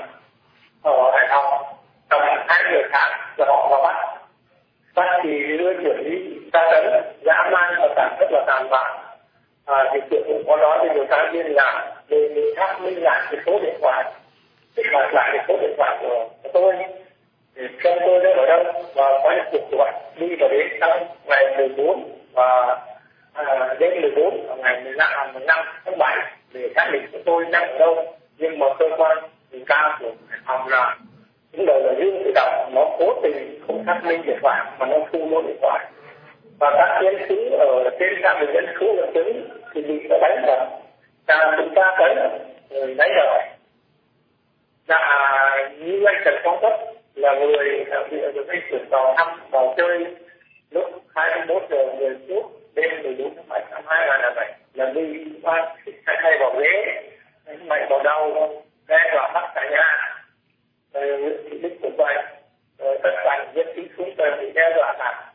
ở 0.85 1.11
Hải 1.13 1.27
Phòng 1.29 1.75
tầm 2.09 2.21
hai 2.47 2.63
giờ 2.73 2.79
sáng 2.91 3.19
và 3.37 3.45
họ 3.47 3.67
vào 3.69 3.83
bắt 3.83 3.95
bắt 4.95 5.21
thì 5.23 5.57
đưa 5.57 5.73
chuyển 5.73 6.03
đi 6.03 6.39
tra 6.53 6.71
tấn 6.71 6.85
dã 7.21 7.49
man 7.51 7.75
và 7.77 7.87
tàn 7.95 8.15
rất 8.19 8.27
là 8.31 8.43
tàn 8.47 8.69
bạo 8.69 9.03
à, 9.65 9.83
thì 9.93 9.99
trưởng 10.11 10.23
cũng 10.27 10.43
có 10.47 10.57
nói 10.57 10.79
với 10.79 10.89
điều 10.93 11.05
tra 11.05 11.29
viên 11.31 11.45
là 11.53 11.95
đề 12.07 12.29
nghị 12.29 12.41
xác 12.57 12.81
minh 12.81 13.03
lại 13.03 13.21
cái 13.31 13.41
số 13.45 13.59
điện 13.59 13.75
thoại 13.81 14.03
kích 15.01 15.13
lại 15.13 15.29
cái 15.33 15.45
số 15.47 15.57
điện 15.61 15.73
thoại 15.77 15.97
của 16.01 16.29
tôi 16.53 16.73
thì 17.55 17.61
xem 17.83 17.97
tôi 18.05 18.19
đang 18.23 18.37
ở 18.37 18.45
đâu 18.45 18.63
và 18.95 19.19
có 19.23 19.31
những 19.35 19.45
cuộc 19.51 19.77
gọi 19.77 19.91
đi 20.15 20.35
và 20.39 20.47
đến 20.51 20.67
trong 20.81 21.07
ngày 21.25 21.57
14 21.57 22.03
và 22.33 22.77
à, 23.33 23.75
đến 23.79 24.01
14 24.01 24.47
vào 24.47 24.57
ngày 24.57 24.81
15, 24.83 25.33
15 25.33 25.65
à, 25.65 25.73
tháng 25.85 25.97
7 25.97 26.17
để 26.53 26.69
xác 26.75 26.89
định 26.93 27.05
của 27.11 27.17
tôi 27.25 27.45
đang 27.51 27.71
ở 27.71 27.77
đâu. 27.77 28.05
Nhưng 28.37 28.59
mà 28.59 28.65
cơ 28.79 28.85
quan 28.97 29.17
điều 29.51 29.61
tra 29.69 29.97
của 29.99 30.11
Hải 30.29 30.39
Phòng 30.45 30.67
là 30.67 30.97
những 31.51 31.65
đầu 31.65 31.79
là 31.83 31.93
dương 31.99 32.21
tự 32.25 32.31
động 32.35 32.71
nó 32.75 32.85
cố 32.99 33.13
tình 33.23 33.59
không 33.67 33.83
xác 33.85 34.01
minh 34.03 34.21
điện 34.25 34.37
thoại 34.41 34.65
mà 34.79 34.85
nó 34.85 34.97
thu 35.13 35.19
mua 35.19 35.41
điện 35.41 35.57
thoại. 35.61 35.85
Và 36.59 36.71
các 36.77 36.99
chiến 37.01 37.25
sĩ 37.29 37.49
ở 37.59 37.89
trên 37.99 38.21
trạm 38.23 38.39
đường 38.39 38.53
dân 38.53 38.65
số 38.79 38.93
là 38.93 39.07
chứng 39.13 39.49
thì 39.73 39.81
bị 39.81 40.07
đánh 40.21 40.43
vào. 40.47 40.81
Càng 41.27 41.55
chúng 41.57 41.73
ta 41.75 41.95
tới 41.99 42.15
người 42.69 42.95
đánh 42.95 43.11
rồi 43.15 43.54
dạ 44.87 44.99
như 45.79 46.03
anh 46.05 46.21
Trần 46.25 46.35
Quang 46.43 46.59
Tất 46.61 46.75
là 47.15 47.33
người 47.39 47.85
bị 48.11 48.17
được 48.33 48.47
anh 48.47 48.61
chuyển 48.69 48.85
vào 48.89 49.13
thăm 49.17 49.39
vào 49.51 49.73
chơi 49.77 50.05
lúc 50.71 51.03
21 51.15 51.63
giờ 51.69 51.95
10 51.99 52.15
phút, 52.27 52.51
đêm 52.75 53.03
14 53.03 53.35
tháng 53.35 53.45
7 53.49 53.65
năm 53.71 53.83
2007 53.87 54.53
là 54.73 54.91
đi 54.95 55.25
qua 55.43 55.75
hai 56.05 56.17
tay 56.23 56.37
vào 56.39 56.55
ghế 56.59 57.01
mạnh 57.67 57.87
vào 57.89 58.03
đầu, 58.03 58.51
đe 58.87 58.97
dọa 59.13 59.31
bắt 59.33 59.51
cả 59.55 59.69
nhà. 59.71 60.15
Nguyễn 60.93 61.37
Thị 61.43 61.57
Bích 61.57 61.81
cũng 61.81 61.95
vậy. 61.97 62.15
Tất 62.77 63.11
cả 63.23 63.45
những 63.53 63.67
sĩ 63.75 63.81
xuống 63.97 64.15
tờ 64.17 64.23
bị 64.41 64.51
đe 64.51 64.73
dọa 64.75 64.93
cả 64.99 65.31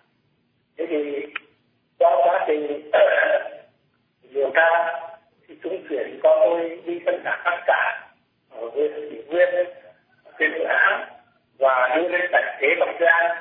thế 0.80 0.87
thì 0.90 1.26
trong 1.99 2.21
quá 2.25 2.45
trình 2.47 2.90
điều 4.35 4.50
tra, 4.54 5.00
thì 5.49 5.54
chúng 5.62 5.85
chuyển 5.88 6.21
cho 6.23 6.37
tôi 6.45 6.80
đi 6.85 6.99
tất 7.07 7.12
cả 7.25 7.42
tất 7.45 7.57
cả 7.66 7.90
ở 8.75 8.89
huyện 8.89 9.11
thị 9.11 9.23
nguyên 9.29 9.49
trên 10.39 10.53
dự 10.53 10.65
án 10.65 11.09
và 11.59 11.97
đưa 11.97 12.09
lên 12.09 12.31
tài 12.33 12.59
chế 12.61 12.69
bằng 12.81 12.97
giang 13.00 13.37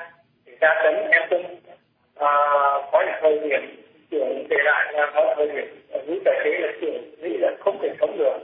thì 0.46 0.52
ra 0.60 0.80
tấn 0.82 1.10
em 1.10 1.22
tung 1.30 1.60
à, 2.16 2.30
có 2.92 3.04
những 3.06 3.14
thời 3.20 3.38
điểm 3.48 3.82
trưởng 4.10 4.46
kể 4.50 4.56
lại 4.64 4.92
là 4.92 5.10
có 5.14 5.34
thời 5.36 5.48
điểm 5.48 5.86
ở 5.92 6.00
tài 6.24 6.40
chế 6.44 6.50
là 6.50 6.72
trưởng 6.80 7.10
nghĩ 7.22 7.36
là 7.36 7.50
không 7.60 7.78
thể 7.82 7.88
sống 8.00 8.18
được. 8.18 8.38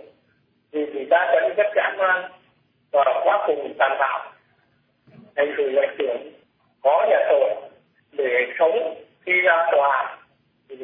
Vì 0.73 0.87
bị 0.87 1.07
ra 1.11 1.31
tấn 1.33 1.55
rất 1.57 1.67
dã 1.77 1.95
man 1.99 2.31
và 2.93 3.05
quá 3.25 3.45
cùng 3.47 3.75
tàn 3.79 3.97
bạo. 3.99 4.33
Thành 5.37 5.55
từ 5.57 5.71
là 5.71 5.83
trưởng 5.99 6.33
có 6.83 7.07
nhà 7.11 7.19
tội 7.29 7.51
để 8.13 8.53
sống 8.59 8.95
khi 9.27 9.41
ra 9.41 9.67
tòa 9.73 10.19
thì 10.69 10.77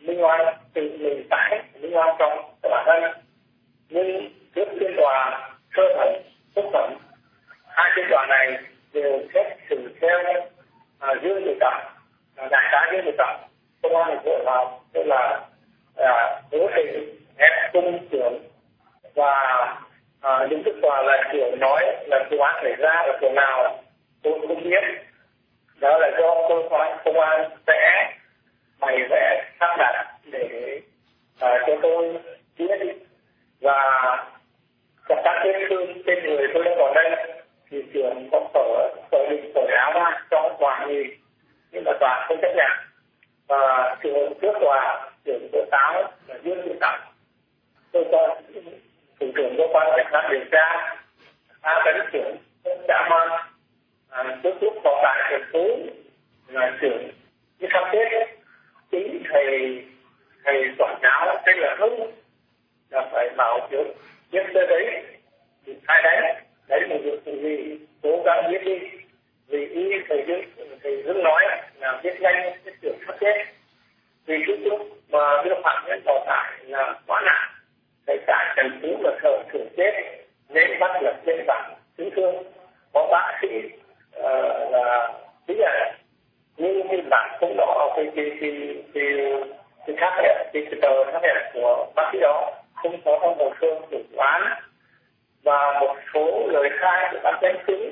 minh 0.00 0.24
oan 0.24 0.54
tự 0.74 0.96
mình 0.98 1.26
tải 1.30 1.62
minh 1.80 1.96
oan 1.96 2.16
trong 2.18 2.52
bản 2.62 2.84
thân. 2.86 3.02
Nhưng 3.88 4.28
trước 4.54 4.68
phiên 4.80 4.96
tòa 4.96 5.48
sơ 5.76 5.82
thẩm 5.96 6.08
phúc 6.54 6.64
thẩm. 6.72 6.94
Hai 7.66 7.90
phiên 7.96 8.06
tòa 8.10 8.26
này 8.26 8.58
đều 8.92 9.20
xét 9.34 9.46
xử 9.70 9.94
theo 10.00 10.18
à, 10.98 11.14
dương 11.22 11.42
tự 11.44 11.56
trọng 11.60 11.82
à, 12.36 12.48
đại 12.50 12.68
tá 12.72 12.90
dương 12.92 13.04
tự 13.04 13.12
trọng 13.18 13.40
công 13.82 13.96
an 13.96 14.06
thành 14.08 14.24
phố 14.24 14.80
tức 14.92 15.02
là 15.06 15.40
à, 15.96 16.40
cố 16.50 16.70
tình 16.76 17.18
ép 17.38 17.72
cung 17.72 18.08
trưởng 18.10 18.38
và 19.14 19.34
à, 20.20 20.46
những 20.50 20.62
kết 20.64 20.72
tòa 20.82 21.02
là 21.02 21.30
trưởng 21.32 21.60
nói 21.60 21.96
là 22.06 22.24
vụ 22.30 22.38
án 22.38 22.60
xảy 22.62 22.74
ra 22.76 22.92
ở 22.92 23.18
chỗ 23.20 23.32
nào 23.32 23.82
tôi 24.22 24.38
cũng 24.48 24.64
biết. 24.64 24.84
Đó 25.80 25.98
là 25.98 26.10
do 26.18 26.34
cơ 26.48 26.54
quan 26.70 26.98
công 27.04 27.20
an 27.20 27.50
sẽ 27.66 28.12
bày 28.80 28.98
vẽ 29.10 29.44
sắp 29.60 29.76
đặt 29.78 30.06
để 30.24 30.80
uh, 31.44 31.60
cho 31.66 31.76
tôi 31.82 32.18
biết 32.58 32.96
và 33.60 33.78
các 35.08 35.18
các 35.24 35.42
vết 35.44 35.66
thương 35.70 36.02
trên 36.06 36.24
người 36.24 36.48
tôi 36.54 36.64
đang 36.64 36.74
còn 36.78 36.94
đây 36.94 37.36
thì 37.70 37.82
trưởng 37.94 38.23
có 38.34 38.48
sở 38.54 38.94
sở 39.12 39.30
định 39.30 39.52
cởi 39.54 39.66
áo 39.76 39.92
ra 39.94 40.20
cho 40.30 40.56
tòa 40.60 40.86
nhìn 40.86 41.06
nhưng 41.70 41.84
mà 41.84 41.92
tòa 42.00 42.24
không 42.28 42.38
chấp 42.42 42.52
nhận. 42.56 42.70
Và 43.48 43.96
trường 44.02 44.32
trước 44.42 44.52
tòa 44.60 45.10
trưởng 45.24 45.48
tố 45.52 45.58
cáo 45.70 46.02
là 46.28 46.38
dương 46.44 46.62
thị 46.64 46.72
tập 46.80 46.94
tôi 47.92 48.04
cho 48.12 48.40
thủ 49.20 49.26
trưởng 49.36 49.54
cơ 49.58 49.64
quan 49.72 49.86
cảnh 49.96 50.06
sát 50.12 50.28
điều 50.30 50.44
tra 50.52 50.96
a 51.60 51.82
tấn 51.84 51.94
trưởng 52.12 52.36
đã 52.88 53.08
mang 53.10 53.28
à, 54.10 54.36
trước 54.42 54.54
lúc 54.60 54.74
có 54.84 55.00
tại 55.02 55.22
thành 55.30 55.50
phố 55.52 55.68
là 56.48 56.76
trưởng 56.80 57.10
như 57.58 57.68
sắp 57.72 57.88
xếp 57.92 58.26
chính 58.90 59.22
thầy 59.32 59.84
thầy 60.44 60.74
quản 60.78 60.98
giáo 61.02 61.42
tên 61.46 61.56
là 61.58 61.76
hưng 61.78 62.12
là 62.90 63.08
phải 63.12 63.28
bảo 63.36 63.68
trước 63.70 63.84
nhưng 64.30 64.46
tới 64.54 64.66
đấy 64.66 65.02
thì 65.66 65.74
sai 65.88 66.02
đánh 66.02 66.44
đấy 66.68 66.80
là 66.88 66.96
việc 67.04 67.24
gì 67.42 67.78
cố 68.04 68.22
gắng 68.24 68.44
viết 68.50 68.64
đi. 68.64 68.78
Vì 69.48 69.66
ý 69.66 69.92
thầy 70.08 70.24
dương 70.26 70.42
thầy 70.82 71.02
dương 71.02 71.22
nói 71.22 71.44
là 71.80 72.00
viết 72.02 72.20
nhanh 72.20 72.52
viết 72.64 72.72
trưởng 72.82 72.98
sắp 73.06 73.16
chết. 73.20 73.44
Vì 74.26 74.36
lúc 74.38 74.58
lúc 74.64 74.80
mà 75.08 75.42
đưa 75.44 75.54
phạm 75.62 75.84
nhân 75.88 76.00
vào 76.04 76.24
tải 76.26 76.52
là 76.66 76.94
quá 77.06 77.22
nặng 77.26 77.50
thầy 78.06 78.18
tải 78.26 78.54
trần 78.56 78.78
phú 78.82 78.88
là 79.02 79.10
thợ 79.22 79.42
thường 79.52 79.68
chết 79.76 79.92
nên 80.48 80.78
bắt 80.80 81.02
lập 81.02 81.16
trên 81.26 81.44
bản 81.46 81.74
chứng 81.98 82.10
thương. 82.16 82.34
Có 82.92 83.08
bác 83.10 83.38
sĩ 83.42 83.48
uh, 84.18 84.70
là 84.70 85.12
bây 85.46 85.56
là 85.56 85.92
nhưng 86.56 86.88
cái 86.88 87.00
bản 87.10 87.36
không 87.40 87.56
rõ 87.56 87.88
cái 87.96 88.06
cái 88.16 88.30
cái 88.40 88.50
cái 88.94 89.04
cái 89.86 89.96
khác 89.96 90.12
hệ 90.16 90.50
cái 90.52 90.66
cái 90.70 90.80
tờ 90.82 91.12
khác 91.12 91.22
hệ 91.22 91.50
của 91.54 91.86
bác 91.94 92.10
sĩ 92.12 92.18
đó 92.20 92.52
không 92.74 93.00
có 93.04 93.18
trong 93.22 93.38
hồ 93.38 93.52
sơ 93.60 93.66
vụ 93.90 94.00
án. 94.18 94.42
Và 95.42 95.80
một 95.80 95.96
số 96.14 96.48
lời 96.48 96.68
khai 96.78 97.08
của 97.12 97.18
các 97.22 97.38
nhân 97.42 97.56
chứng 97.66 97.83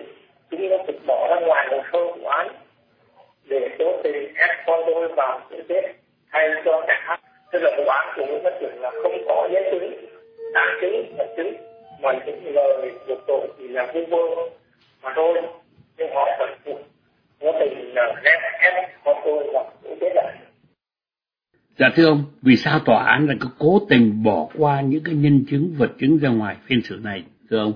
là 13.73 13.93
vu 13.95 14.01
vô 14.11 14.49
mà 15.03 15.13
thôi 15.17 15.43
nhưng 15.99 16.09
họ 16.15 16.29
vẫn 16.39 16.51
phục 16.65 16.81
cố 17.41 17.53
tình 17.61 17.95
lừa 17.95 18.13
em, 18.61 18.75
con 19.05 19.17
tôi 19.25 19.51
vào 19.53 19.73
cũng 19.83 19.99
chết 20.01 20.13
là 20.15 20.33
Dạ 21.79 21.87
thưa 21.97 22.07
ông, 22.07 22.25
vì 22.43 22.57
sao 22.57 22.79
tòa 22.85 23.05
án 23.05 23.27
lại 23.27 23.37
cứ 23.41 23.49
cố 23.59 23.81
tình 23.89 24.23
bỏ 24.25 24.49
qua 24.59 24.81
những 24.81 25.03
cái 25.05 25.15
nhân 25.15 25.45
chứng 25.51 25.75
vật 25.79 25.91
chứng 26.01 26.19
ra 26.23 26.29
ngoài 26.29 26.57
phiên 26.67 26.81
xử 26.83 26.99
này, 27.05 27.25
thưa 27.51 27.59
ông? 27.59 27.73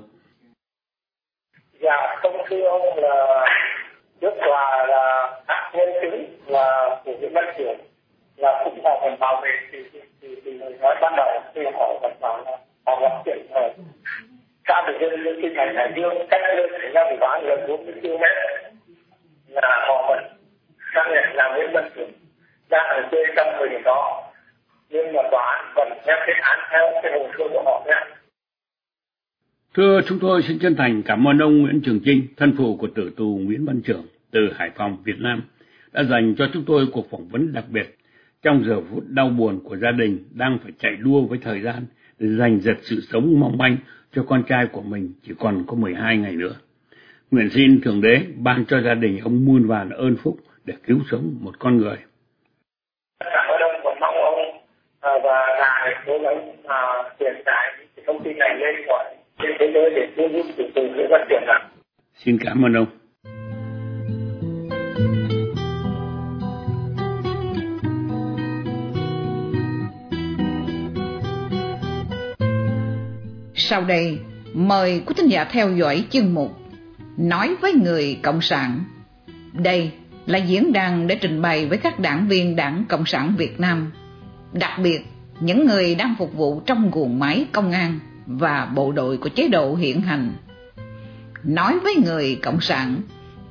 Dạ, 1.81 2.17
không 2.23 2.37
thưa 2.49 2.62
ông 2.62 2.99
là 2.99 3.47
trước 4.21 4.35
tòa 4.47 4.87
là 4.87 5.35
các 5.49 5.71
nhân 5.75 5.88
chứng 6.03 6.25
là 6.47 7.00
của 7.05 7.12
viện 7.21 7.33
văn 7.35 7.45
trưởng 7.59 7.79
là 8.37 8.62
cũng 8.65 8.85
là 8.85 8.99
phần 9.03 9.19
bảo 9.19 9.41
vệ 9.43 9.50
thì 9.73 9.79
thì, 9.93 10.00
thì, 10.21 10.29
thì 10.45 10.53
nói 10.81 10.95
ban 11.00 11.12
đầu 11.17 11.41
khi 11.55 11.61
họ 11.75 11.99
phần 12.03 12.12
bảo 12.21 12.45
là 12.45 12.59
họ 12.87 13.00
gặp 13.00 13.23
chuyện 13.25 13.47
rồi 13.55 13.71
xã 14.69 14.85
được 14.87 14.99
dân 15.00 15.25
những 15.25 15.41
cái 15.43 15.50
này 15.50 15.75
là 15.75 15.93
dương 15.97 16.26
cách 16.31 16.41
lên 16.57 16.71
xảy 16.81 16.91
ra 16.91 17.05
vụ 17.11 17.26
án 17.26 17.45
gần 17.47 17.61
40 17.69 17.95
km 18.03 18.23
là 19.49 19.87
họ 19.88 20.07
vẫn 20.09 20.25
xác 20.95 21.05
nhận 21.15 21.37
là 21.37 21.55
Nguyễn 21.55 21.71
Văn 21.73 21.91
Trưởng 21.95 22.11
đang 22.71 22.87
ở 22.88 23.09
chơi 23.11 23.25
trong 23.37 23.47
thời 23.59 23.69
điểm 23.69 23.83
đó 23.85 24.23
nhưng 24.88 25.12
mà 25.12 25.23
tòa 25.31 25.65
xem 26.06 26.16
cái 26.26 26.36
án 26.40 26.58
theo 26.70 27.00
cái 27.02 27.12
hồ 27.12 27.28
sơ 27.38 27.44
của 27.52 27.62
họ 27.64 27.84
nhé 27.86 28.16
Thưa 29.75 30.00
chúng 30.06 30.18
tôi 30.20 30.42
xin 30.42 30.58
chân 30.58 30.76
thành 30.76 31.02
cảm 31.02 31.28
ơn 31.28 31.38
ông 31.38 31.62
Nguyễn 31.62 31.80
Trường 31.84 32.00
Trinh, 32.04 32.26
thân 32.36 32.54
phụ 32.58 32.76
của 32.76 32.88
tử 32.94 33.10
tù 33.16 33.40
Nguyễn 33.42 33.66
Văn 33.66 33.80
Trưởng 33.82 34.06
từ 34.30 34.52
Hải 34.56 34.70
Phòng, 34.76 34.96
Việt 35.04 35.18
Nam, 35.18 35.42
đã 35.92 36.04
dành 36.04 36.34
cho 36.38 36.48
chúng 36.52 36.64
tôi 36.66 36.86
cuộc 36.92 37.10
phỏng 37.10 37.28
vấn 37.28 37.52
đặc 37.52 37.64
biệt 37.68 37.96
trong 38.42 38.64
giờ 38.64 38.80
phút 38.90 39.04
đau 39.08 39.28
buồn 39.28 39.60
của 39.64 39.76
gia 39.76 39.90
đình 39.90 40.25
đang 40.34 40.58
phải 40.62 40.72
chạy 40.78 40.96
đua 40.96 41.20
với 41.20 41.38
thời 41.42 41.60
gian 41.60 41.86
để 42.18 42.28
giành 42.38 42.60
giật 42.60 42.76
sự 42.82 43.00
sống 43.12 43.40
mong 43.40 43.58
manh 43.58 43.76
cho 44.12 44.25
con 44.28 44.42
trai 44.48 44.66
của 44.72 44.82
mình 44.82 45.12
chỉ 45.22 45.32
còn 45.38 45.64
có 45.66 45.75
12 45.76 46.16
ngày 46.16 46.32
nữa. 46.32 46.54
Nguyện 47.30 47.50
xin 47.50 47.80
Thượng 47.84 48.00
Đế 48.00 48.20
ban 48.36 48.64
cho 48.64 48.80
gia 48.80 48.94
đình 48.94 49.20
ông 49.25 49.44
muôn 49.44 49.68
vàn 49.68 49.90
ơn 49.90 50.16
phúc 50.22 50.36
để 50.64 50.75
cứu 50.86 50.98
sống 51.10 51.34
một 51.40 51.58
con 51.58 51.76
người. 51.76 51.96
Cảm 53.20 53.46
ơn 53.48 53.60
ông 53.60 53.80
và 53.84 53.94
mong 54.00 54.14
ông 54.14 54.38
à, 55.00 55.12
và 55.25 55.56
ngài 55.87 56.02
cố 56.07 56.19
gắng 56.23 56.52
truyền 57.21 57.43
tải 57.45 57.87
thông 58.07 58.25
tin 58.25 58.38
này 58.38 58.49
lên 58.59 58.87
mọi 58.87 59.05
trên 59.38 59.50
thế 59.59 59.66
giới 59.75 59.90
để 59.97 60.09
thu 60.16 60.28
hút 60.33 60.47
từ 60.57 60.64
từ 60.75 60.83
Nguyễn 60.83 61.07
Văn 61.11 61.26
Tiệm 61.28 61.43
ạ. 61.49 61.59
Xin 62.14 62.38
cảm 62.45 62.64
ơn 62.64 62.75
ông. 62.75 62.87
Sau 73.55 73.85
đây, 73.85 74.19
mời 74.55 75.02
quý 75.07 75.14
thính 75.16 75.31
giả 75.31 75.45
theo 75.45 75.69
dõi 75.71 76.05
chương 76.11 76.35
mục 76.35 76.50
Nói 77.19 77.57
với 77.61 77.73
người 77.73 78.21
Cộng 78.23 78.40
sản. 78.40 78.81
Đây 79.52 79.90
là 80.26 80.38
diễn 80.38 80.73
đàn 80.73 81.07
để 81.07 81.19
trình 81.21 81.43
bày 81.43 81.66
với 81.66 81.78
các 81.78 81.99
đảng 81.99 82.28
viên 82.28 82.57
Đảng 82.57 82.85
Cộng 82.88 83.07
sản 83.07 83.35
Việt 83.38 83.61
Nam, 83.61 83.93
đặc 84.52 84.73
biệt 84.83 85.00
những 85.40 85.66
người 85.66 85.95
đang 85.95 86.14
phục 86.19 86.35
vụ 86.35 86.61
trong 86.66 86.90
guồng 86.93 87.19
máy 87.19 87.47
công 87.52 87.73
an 87.73 87.99
và 88.26 88.73
bộ 88.75 88.93
đội 88.93 89.16
của 89.16 89.28
chế 89.28 89.49
độ 89.49 89.75
hiện 89.75 90.00
hành. 90.00 90.33
Nói 91.45 91.78
với 91.83 91.95
người 92.05 92.40
Cộng 92.43 92.61
sản 92.61 92.97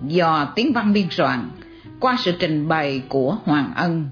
do 0.01 0.53
tiếng 0.55 0.73
văn 0.73 0.93
biên 0.93 1.07
soạn 1.09 1.39
qua 1.99 2.15
sự 2.19 2.31
trình 2.39 2.67
bày 2.67 3.03
của 3.09 3.37
Hoàng 3.43 3.71
Ân. 3.75 4.09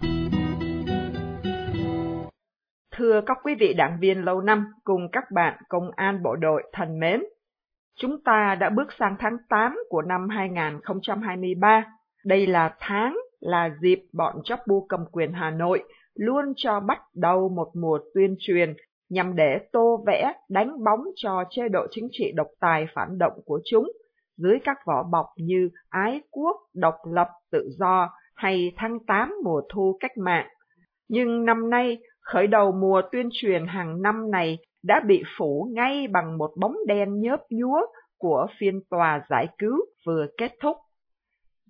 Thưa 2.96 3.22
các 3.25 3.38
quý 3.44 3.56
vị 3.60 3.74
đảng 3.74 3.98
viên 4.00 4.25
lâu 4.25 4.42
năm 4.42 4.65
cùng 4.84 5.01
các 5.12 5.24
bạn 5.32 5.58
công 5.70 5.92
an 5.96 6.24
bộ 6.24 6.36
đội 6.36 6.63
thân 6.74 7.00
mến, 7.00 7.22
chúng 8.00 8.24
ta 8.24 8.58
đã 8.60 8.70
bước 8.70 8.88
sang 9.00 9.15
tháng 9.20 9.38
8 9.50 9.75
của 9.89 10.01
năm 10.01 10.30
2023. 10.30 11.86
Đây 12.25 12.48
là 12.48 12.75
tháng, 12.80 13.18
là 13.39 13.70
dịp 13.82 14.00
bọn 14.13 14.36
chóc 14.44 14.60
bu 14.68 14.86
cầm 14.89 15.00
quyền 15.12 15.34
Hà 15.34 15.50
Nội 15.50 15.84
luôn 16.15 16.53
cho 16.55 16.79
bắt 16.79 17.00
đầu 17.13 17.50
một 17.50 17.72
mùa 17.74 18.00
tuyên 18.13 18.36
truyền 18.39 18.74
nhằm 19.10 19.36
để 19.36 19.60
tô 19.72 20.03
vẽ, 20.08 20.34
đánh 20.50 20.84
bóng 20.84 21.03
cho 21.15 21.43
chế 21.50 21.70
độ 21.70 21.88
chính 21.91 22.08
trị 22.12 22.32
độc 22.36 22.48
tài 22.60 22.86
phản 22.96 23.17
động 23.17 23.34
của 23.46 23.62
chúng 23.65 23.91
dưới 24.38 24.60
các 24.63 24.77
vỏ 24.86 25.03
bọc 25.03 25.25
như 25.38 25.70
ái 25.89 26.22
quốc, 26.32 26.58
độc 26.74 26.96
lập, 27.12 27.27
tự 27.51 27.70
do 27.79 28.10
hay 28.36 28.72
tháng 28.75 29.00
8 29.08 29.34
mùa 29.43 29.62
thu 29.74 29.98
cách 30.00 30.17
mạng. 30.17 30.48
Nhưng 31.10 31.46
năm 31.46 31.70
nay, 31.70 31.98
khởi 32.22 32.48
đầu 32.48 32.72
mùa 32.72 33.01
tuyên 33.12 33.29
truyền 33.32 33.65
hàng 33.67 34.01
năm 34.01 34.32
này 34.32 34.58
đã 34.84 35.01
bị 35.08 35.24
phủ 35.38 35.70
ngay 35.74 36.08
bằng 36.08 36.38
một 36.38 36.51
bóng 36.60 36.75
đen 36.88 37.20
nhớp 37.20 37.39
nhúa 37.50 37.82
của 38.17 38.48
phiên 38.60 38.82
tòa 38.89 39.22
giải 39.29 39.48
cứu 39.58 39.77
vừa 40.05 40.25
kết 40.38 40.51
thúc. 40.62 40.77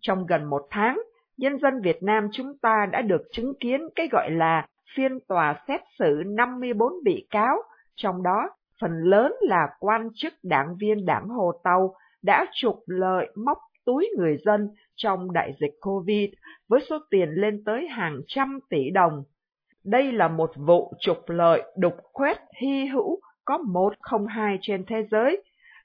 Trong 0.01 0.25
gần 0.25 0.45
một 0.45 0.62
tháng, 0.69 1.01
nhân 1.37 1.59
dân 1.59 1.81
Việt 1.81 2.03
Nam 2.03 2.27
chúng 2.31 2.57
ta 2.61 2.87
đã 2.91 3.01
được 3.01 3.21
chứng 3.31 3.53
kiến 3.59 3.81
cái 3.95 4.07
gọi 4.11 4.31
là 4.31 4.67
phiên 4.95 5.19
tòa 5.27 5.63
xét 5.67 5.81
xử 5.99 6.23
54 6.25 6.93
bị 7.03 7.27
cáo, 7.29 7.57
trong 7.95 8.23
đó 8.23 8.49
phần 8.81 8.91
lớn 9.03 9.33
là 9.41 9.67
quan 9.79 10.09
chức 10.15 10.33
đảng 10.43 10.75
viên 10.79 11.05
đảng 11.05 11.27
Hồ 11.27 11.51
Tàu 11.63 11.95
đã 12.21 12.45
trục 12.53 12.79
lợi 12.87 13.27
móc 13.35 13.57
túi 13.85 14.09
người 14.17 14.37
dân 14.45 14.69
trong 14.95 15.33
đại 15.33 15.53
dịch 15.59 15.73
Covid 15.81 16.29
với 16.69 16.81
số 16.89 16.99
tiền 17.09 17.29
lên 17.29 17.63
tới 17.65 17.87
hàng 17.87 18.21
trăm 18.27 18.59
tỷ 18.69 18.89
đồng. 18.89 19.23
Đây 19.83 20.11
là 20.11 20.27
một 20.27 20.51
vụ 20.55 20.93
trục 20.99 21.29
lợi 21.29 21.63
đục 21.77 21.93
khoét 22.13 22.37
hy 22.61 22.85
hữu 22.85 23.19
có 23.45 23.57
một 23.57 23.93
không 23.99 24.27
hai 24.27 24.57
trên 24.61 24.85
thế 24.85 25.03
giới. 25.11 25.43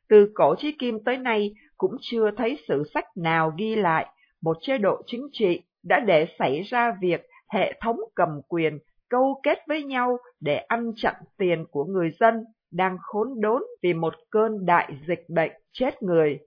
Từ 0.08 0.32
cổ 0.34 0.54
chí 0.58 0.72
kim 0.72 1.04
tới 1.04 1.16
nay 1.16 1.54
cũng 1.76 1.96
chưa 2.00 2.30
thấy 2.36 2.58
sử 2.68 2.84
sách 2.94 3.04
nào 3.16 3.52
ghi 3.58 3.76
lại 3.76 4.06
một 4.42 4.56
chế 4.60 4.78
độ 4.78 5.02
chính 5.06 5.28
trị 5.32 5.62
đã 5.84 6.00
để 6.00 6.26
xảy 6.38 6.62
ra 6.62 6.96
việc 7.00 7.26
hệ 7.52 7.72
thống 7.80 7.96
cầm 8.14 8.28
quyền 8.48 8.78
câu 9.10 9.40
kết 9.42 9.58
với 9.68 9.82
nhau 9.82 10.18
để 10.40 10.56
ăn 10.56 10.92
chặn 10.96 11.14
tiền 11.38 11.64
của 11.70 11.84
người 11.84 12.10
dân 12.20 12.44
đang 12.72 12.96
khốn 13.00 13.28
đốn 13.40 13.62
vì 13.82 13.94
một 13.94 14.14
cơn 14.30 14.66
đại 14.66 14.92
dịch 15.08 15.24
bệnh 15.28 15.52
chết 15.72 16.02
người. 16.02 16.38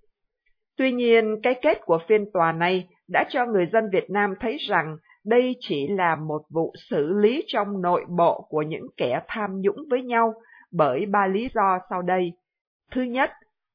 Tuy 0.77 0.91
nhiên, 0.91 1.35
cái 1.43 1.55
kết 1.61 1.81
của 1.85 1.99
phiên 2.07 2.31
tòa 2.33 2.51
này 2.51 2.87
đã 3.09 3.25
cho 3.29 3.45
người 3.45 3.67
dân 3.73 3.89
Việt 3.93 4.09
Nam 4.09 4.33
thấy 4.39 4.57
rằng 4.69 4.97
đây 5.25 5.55
chỉ 5.59 5.87
là 5.87 6.15
một 6.15 6.41
vụ 6.49 6.73
xử 6.89 7.13
lý 7.13 7.43
trong 7.47 7.81
nội 7.81 8.05
bộ 8.09 8.45
của 8.49 8.61
những 8.61 8.87
kẻ 8.97 9.21
tham 9.27 9.61
nhũng 9.61 9.77
với 9.89 10.03
nhau 10.03 10.33
bởi 10.71 11.05
ba 11.05 11.27
lý 11.27 11.47
do 11.55 11.79
sau 11.89 12.01
đây. 12.01 12.31
Thứ 12.91 13.01
nhất, 13.01 13.29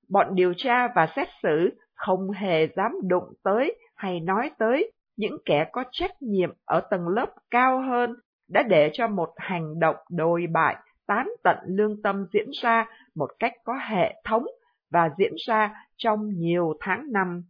bọn 0.08 0.34
điều 0.34 0.54
tra 0.56 0.88
và 0.94 1.08
xét 1.16 1.28
xử 1.42 1.70
không 1.94 2.30
hề 2.30 2.66
dám 2.76 2.92
đụng 3.08 3.32
tới 3.44 3.74
hay 3.96 4.20
nói 4.20 4.50
tới 4.58 4.92
những 5.16 5.36
kẻ 5.44 5.66
có 5.72 5.84
trách 5.92 6.22
nhiệm 6.22 6.52
ở 6.64 6.80
tầng 6.90 7.08
lớp 7.08 7.34
cao 7.50 7.80
hơn 7.80 8.14
đã 8.48 8.62
để 8.62 8.90
cho 8.92 9.08
một 9.08 9.32
hành 9.36 9.78
động 9.80 9.96
đồi 10.10 10.46
bại 10.52 10.76
tán 11.06 11.28
tận 11.44 11.56
lương 11.66 12.02
tâm 12.02 12.26
diễn 12.32 12.46
ra 12.62 12.86
một 13.14 13.30
cách 13.38 13.52
có 13.64 13.74
hệ 13.90 14.14
thống 14.24 14.46
và 14.90 15.10
diễn 15.18 15.32
ra 15.46 15.74
trong 15.96 16.28
nhiều 16.28 16.74
tháng 16.80 17.12
năm. 17.12 17.42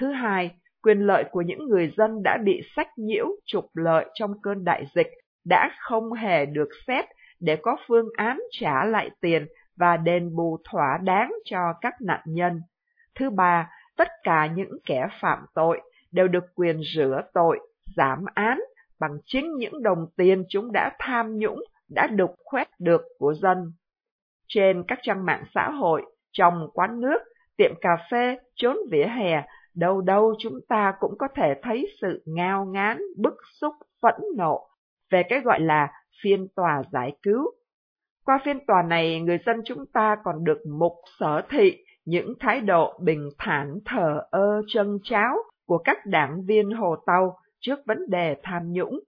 Thứ 0.00 0.12
hai, 0.12 0.50
quyền 0.82 1.00
lợi 1.00 1.24
của 1.30 1.42
những 1.42 1.68
người 1.68 1.92
dân 1.96 2.22
đã 2.22 2.38
bị 2.44 2.62
sách 2.76 2.88
nhiễu 2.96 3.26
trục 3.44 3.76
lợi 3.76 4.06
trong 4.14 4.40
cơn 4.42 4.64
đại 4.64 4.84
dịch 4.94 5.08
đã 5.44 5.70
không 5.80 6.12
hề 6.12 6.46
được 6.46 6.68
xét 6.86 7.04
để 7.40 7.56
có 7.62 7.76
phương 7.88 8.08
án 8.16 8.40
trả 8.50 8.84
lại 8.84 9.10
tiền 9.20 9.46
và 9.76 9.96
đền 9.96 10.36
bù 10.36 10.58
thỏa 10.70 10.98
đáng 11.02 11.32
cho 11.44 11.58
các 11.80 11.94
nạn 12.00 12.20
nhân. 12.24 12.60
Thứ 13.14 13.30
ba, 13.30 13.70
tất 13.96 14.08
cả 14.22 14.46
những 14.46 14.78
kẻ 14.86 15.08
phạm 15.20 15.38
tội 15.54 15.80
đều 16.12 16.28
được 16.28 16.44
quyền 16.54 16.80
rửa 16.94 17.20
tội, 17.34 17.60
giảm 17.96 18.24
án 18.34 18.60
bằng 19.00 19.18
chính 19.24 19.56
những 19.56 19.82
đồng 19.82 20.06
tiền 20.16 20.44
chúng 20.48 20.72
đã 20.72 20.96
tham 20.98 21.38
nhũng, 21.38 21.64
đã 21.88 22.06
đục 22.06 22.34
khoét 22.44 22.68
được 22.78 23.02
của 23.18 23.34
dân. 23.34 23.72
Trên 24.48 24.84
các 24.88 24.98
trang 25.02 25.24
mạng 25.24 25.44
xã 25.54 25.70
hội, 25.70 26.02
trong 26.32 26.68
quán 26.74 27.00
nước, 27.00 27.18
tiệm 27.56 27.70
cà 27.80 27.96
phê, 28.10 28.38
chốn 28.54 28.76
vỉa 28.90 29.06
hè, 29.06 29.42
đâu 29.74 30.00
đâu 30.00 30.34
chúng 30.38 30.60
ta 30.68 30.94
cũng 31.00 31.18
có 31.18 31.28
thể 31.34 31.54
thấy 31.62 31.86
sự 32.00 32.22
ngao 32.26 32.64
ngán, 32.64 32.98
bức 33.16 33.34
xúc, 33.60 33.74
phẫn 34.02 34.14
nộ 34.36 34.68
về 35.10 35.22
cái 35.28 35.40
gọi 35.40 35.60
là 35.60 35.92
phiên 36.22 36.48
tòa 36.56 36.82
giải 36.92 37.12
cứu. 37.22 37.50
Qua 38.24 38.40
phiên 38.44 38.66
tòa 38.66 38.82
này, 38.82 39.20
người 39.20 39.38
dân 39.46 39.56
chúng 39.64 39.86
ta 39.86 40.16
còn 40.24 40.44
được 40.44 40.58
mục 40.78 40.92
sở 41.20 41.42
thị 41.50 41.81
những 42.04 42.34
thái 42.40 42.60
độ 42.60 42.98
bình 43.00 43.28
thản 43.38 43.78
thờ 43.84 44.22
ơ 44.30 44.62
chân 44.68 44.98
cháo 45.02 45.36
của 45.66 45.78
các 45.78 45.96
đảng 46.06 46.44
viên 46.44 46.70
Hồ 46.70 46.96
Tàu 47.06 47.38
trước 47.60 47.78
vấn 47.86 48.10
đề 48.10 48.36
tham 48.42 48.72
nhũng. 48.72 49.00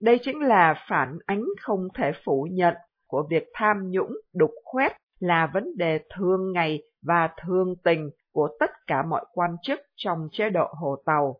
Đây 0.00 0.18
chính 0.22 0.40
là 0.42 0.74
phản 0.88 1.18
ánh 1.26 1.44
không 1.60 1.88
thể 1.94 2.12
phủ 2.24 2.48
nhận 2.50 2.74
của 3.06 3.26
việc 3.30 3.44
tham 3.54 3.90
nhũng 3.90 4.16
đục 4.34 4.50
khoét 4.64 4.92
là 5.20 5.50
vấn 5.54 5.76
đề 5.76 6.00
thường 6.16 6.52
ngày 6.52 6.82
và 7.02 7.28
thường 7.44 7.74
tình 7.84 8.10
của 8.32 8.48
tất 8.60 8.70
cả 8.86 9.02
mọi 9.02 9.24
quan 9.32 9.50
chức 9.62 9.80
trong 9.96 10.28
chế 10.32 10.50
độ 10.50 10.66
Hồ 10.80 10.96
Tàu. 11.06 11.36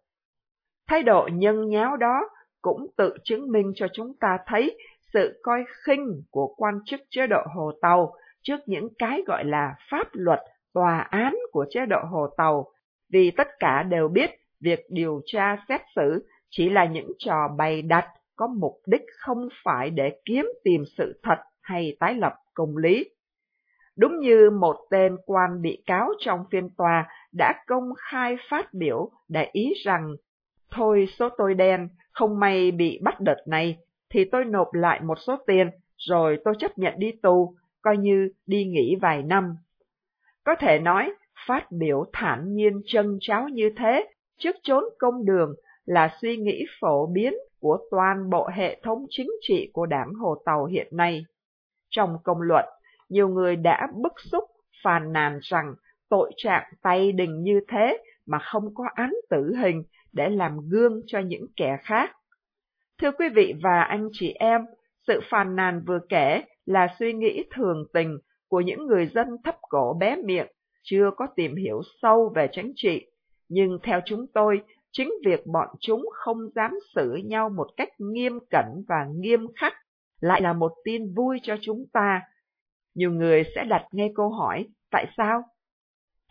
Thái 0.88 1.02
độ 1.02 1.28
nhân 1.32 1.68
nháo 1.68 1.96
đó 1.96 2.20
cũng 2.62 2.86
tự 2.96 3.16
chứng 3.24 3.52
minh 3.52 3.72
cho 3.76 3.86
chúng 3.92 4.12
ta 4.20 4.38
thấy 4.46 4.78
sự 5.12 5.40
coi 5.42 5.64
khinh 5.84 6.22
của 6.30 6.54
quan 6.56 6.74
chức 6.84 7.00
chế 7.10 7.26
độ 7.26 7.40
Hồ 7.54 7.72
Tàu 7.82 8.12
trước 8.42 8.60
những 8.66 8.88
cái 8.98 9.22
gọi 9.26 9.44
là 9.44 9.74
pháp 9.90 10.06
luật, 10.12 10.40
tòa 10.76 10.98
án 11.10 11.36
của 11.52 11.66
chế 11.70 11.86
độ 11.86 11.98
Hồ 12.10 12.26
Tàu, 12.36 12.66
vì 13.12 13.30
tất 13.30 13.48
cả 13.58 13.82
đều 13.82 14.08
biết 14.08 14.30
việc 14.60 14.80
điều 14.90 15.20
tra 15.26 15.56
xét 15.68 15.80
xử 15.96 16.26
chỉ 16.50 16.68
là 16.68 16.84
những 16.84 17.12
trò 17.18 17.48
bày 17.58 17.82
đặt 17.82 18.08
có 18.36 18.46
mục 18.46 18.74
đích 18.86 19.02
không 19.18 19.48
phải 19.64 19.90
để 19.90 20.20
kiếm 20.24 20.46
tìm 20.64 20.84
sự 20.98 21.20
thật 21.22 21.38
hay 21.62 21.96
tái 22.00 22.14
lập 22.14 22.32
công 22.54 22.76
lý. 22.76 23.04
Đúng 23.96 24.18
như 24.18 24.50
một 24.50 24.76
tên 24.90 25.16
quan 25.26 25.62
bị 25.62 25.82
cáo 25.86 26.08
trong 26.18 26.44
phiên 26.50 26.70
tòa 26.76 27.08
đã 27.32 27.54
công 27.66 27.84
khai 27.98 28.36
phát 28.50 28.74
biểu 28.74 29.10
để 29.28 29.48
ý 29.52 29.72
rằng 29.84 30.14
Thôi 30.70 31.08
số 31.18 31.28
tôi 31.38 31.54
đen, 31.54 31.88
không 32.12 32.40
may 32.40 32.70
bị 32.70 33.00
bắt 33.02 33.20
đợt 33.20 33.38
này, 33.46 33.76
thì 34.10 34.24
tôi 34.24 34.44
nộp 34.44 34.74
lại 34.74 35.00
một 35.00 35.18
số 35.26 35.36
tiền, 35.46 35.70
rồi 35.96 36.38
tôi 36.44 36.54
chấp 36.58 36.78
nhận 36.78 36.94
đi 36.98 37.12
tù, 37.22 37.54
coi 37.82 37.96
như 37.96 38.28
đi 38.46 38.64
nghỉ 38.64 38.96
vài 39.00 39.22
năm. 39.22 39.56
Có 40.46 40.54
thể 40.58 40.78
nói, 40.78 41.12
phát 41.48 41.66
biểu 41.70 42.04
thản 42.12 42.54
nhiên 42.54 42.80
chân 42.86 43.18
cháo 43.20 43.48
như 43.48 43.70
thế, 43.76 44.08
trước 44.38 44.56
chốn 44.62 44.84
công 44.98 45.24
đường 45.24 45.54
là 45.84 46.16
suy 46.22 46.36
nghĩ 46.36 46.64
phổ 46.80 47.06
biến 47.06 47.34
của 47.60 47.78
toàn 47.90 48.30
bộ 48.30 48.48
hệ 48.54 48.80
thống 48.82 49.06
chính 49.10 49.30
trị 49.40 49.70
của 49.72 49.86
đảng 49.86 50.14
Hồ 50.14 50.42
Tàu 50.44 50.64
hiện 50.64 50.86
nay. 50.90 51.24
Trong 51.90 52.16
công 52.24 52.40
luận, 52.40 52.64
nhiều 53.08 53.28
người 53.28 53.56
đã 53.56 53.88
bức 54.02 54.12
xúc, 54.32 54.44
phàn 54.84 55.12
nàn 55.12 55.38
rằng 55.42 55.74
tội 56.08 56.32
trạng 56.36 56.72
tay 56.82 57.12
đình 57.12 57.42
như 57.42 57.60
thế 57.68 57.98
mà 58.26 58.38
không 58.38 58.74
có 58.74 58.84
án 58.94 59.10
tử 59.30 59.54
hình 59.62 59.82
để 60.12 60.28
làm 60.28 60.58
gương 60.68 61.00
cho 61.06 61.18
những 61.18 61.46
kẻ 61.56 61.76
khác. 61.82 62.16
Thưa 63.00 63.10
quý 63.10 63.28
vị 63.34 63.54
và 63.62 63.82
anh 63.82 64.08
chị 64.12 64.32
em, 64.32 64.60
sự 65.06 65.20
phàn 65.30 65.56
nàn 65.56 65.82
vừa 65.86 65.98
kể 66.08 66.42
là 66.66 66.88
suy 66.98 67.12
nghĩ 67.12 67.44
thường 67.54 67.84
tình 67.92 68.18
của 68.48 68.60
những 68.60 68.86
người 68.86 69.10
dân 69.14 69.28
thấp 69.44 69.56
cổ 69.68 69.96
bé 70.00 70.16
miệng, 70.16 70.46
chưa 70.82 71.10
có 71.16 71.26
tìm 71.36 71.56
hiểu 71.56 71.82
sâu 72.02 72.32
về 72.34 72.48
chính 72.52 72.72
trị. 72.76 73.06
Nhưng 73.48 73.78
theo 73.82 74.00
chúng 74.04 74.26
tôi, 74.34 74.60
chính 74.92 75.10
việc 75.26 75.46
bọn 75.46 75.68
chúng 75.80 76.04
không 76.12 76.38
dám 76.54 76.70
xử 76.94 77.14
nhau 77.24 77.48
một 77.48 77.66
cách 77.76 77.88
nghiêm 77.98 78.38
cẩn 78.50 78.84
và 78.88 79.06
nghiêm 79.16 79.46
khắc 79.56 79.72
lại 80.20 80.40
là 80.40 80.52
một 80.52 80.72
tin 80.84 81.14
vui 81.14 81.38
cho 81.42 81.56
chúng 81.62 81.84
ta. 81.92 82.22
Nhiều 82.94 83.10
người 83.10 83.44
sẽ 83.54 83.64
đặt 83.64 83.86
ngay 83.92 84.12
câu 84.14 84.30
hỏi, 84.30 84.66
tại 84.90 85.06
sao? 85.16 85.42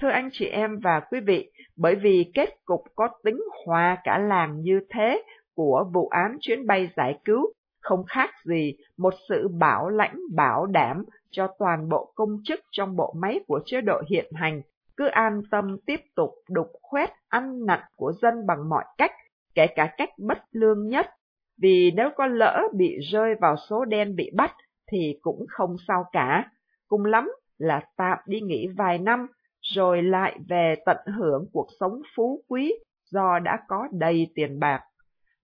Thưa 0.01 0.09
anh 0.09 0.29
chị 0.31 0.45
em 0.45 0.79
và 0.83 0.99
quý 1.11 1.19
vị, 1.19 1.51
bởi 1.77 1.95
vì 1.95 2.31
kết 2.33 2.49
cục 2.65 2.81
có 2.95 3.09
tính 3.23 3.39
hòa 3.65 3.97
cả 4.03 4.17
làng 4.17 4.61
như 4.61 4.79
thế 4.89 5.23
của 5.55 5.85
vụ 5.93 6.07
án 6.07 6.37
chuyến 6.41 6.67
bay 6.67 6.89
giải 6.97 7.19
cứu 7.25 7.53
không 7.85 8.03
khác 8.03 8.29
gì 8.45 8.73
một 8.97 9.13
sự 9.29 9.47
bảo 9.47 9.89
lãnh 9.89 10.19
bảo 10.35 10.65
đảm 10.65 11.05
cho 11.31 11.47
toàn 11.59 11.89
bộ 11.89 12.11
công 12.15 12.37
chức 12.43 12.59
trong 12.71 12.95
bộ 12.95 13.13
máy 13.17 13.39
của 13.47 13.59
chế 13.65 13.81
độ 13.81 14.01
hiện 14.09 14.31
hành. 14.33 14.61
Cứ 14.97 15.05
an 15.07 15.41
tâm 15.51 15.77
tiếp 15.85 15.99
tục 16.15 16.31
đục 16.49 16.67
khoét 16.81 17.09
ăn 17.27 17.65
nặn 17.65 17.79
của 17.95 18.13
dân 18.21 18.47
bằng 18.47 18.69
mọi 18.69 18.85
cách, 18.97 19.11
kể 19.55 19.67
cả 19.75 19.93
cách 19.97 20.09
bất 20.17 20.37
lương 20.51 20.87
nhất, 20.87 21.09
vì 21.61 21.91
nếu 21.95 22.09
có 22.15 22.27
lỡ 22.27 22.61
bị 22.73 22.97
rơi 23.11 23.35
vào 23.41 23.55
số 23.69 23.85
đen 23.85 24.15
bị 24.15 24.31
bắt 24.35 24.51
thì 24.91 25.19
cũng 25.21 25.45
không 25.49 25.75
sao 25.87 26.05
cả, 26.11 26.51
cùng 26.87 27.05
lắm 27.05 27.31
là 27.57 27.81
tạm 27.97 28.17
đi 28.25 28.41
nghỉ 28.41 28.67
vài 28.77 28.97
năm 28.97 29.27
rồi 29.61 30.03
lại 30.03 30.39
về 30.49 30.75
tận 30.85 30.97
hưởng 31.17 31.45
cuộc 31.53 31.67
sống 31.79 32.01
phú 32.15 32.43
quý 32.47 32.73
do 33.11 33.39
đã 33.39 33.59
có 33.67 33.87
đầy 33.91 34.31
tiền 34.35 34.59
bạc. 34.59 34.81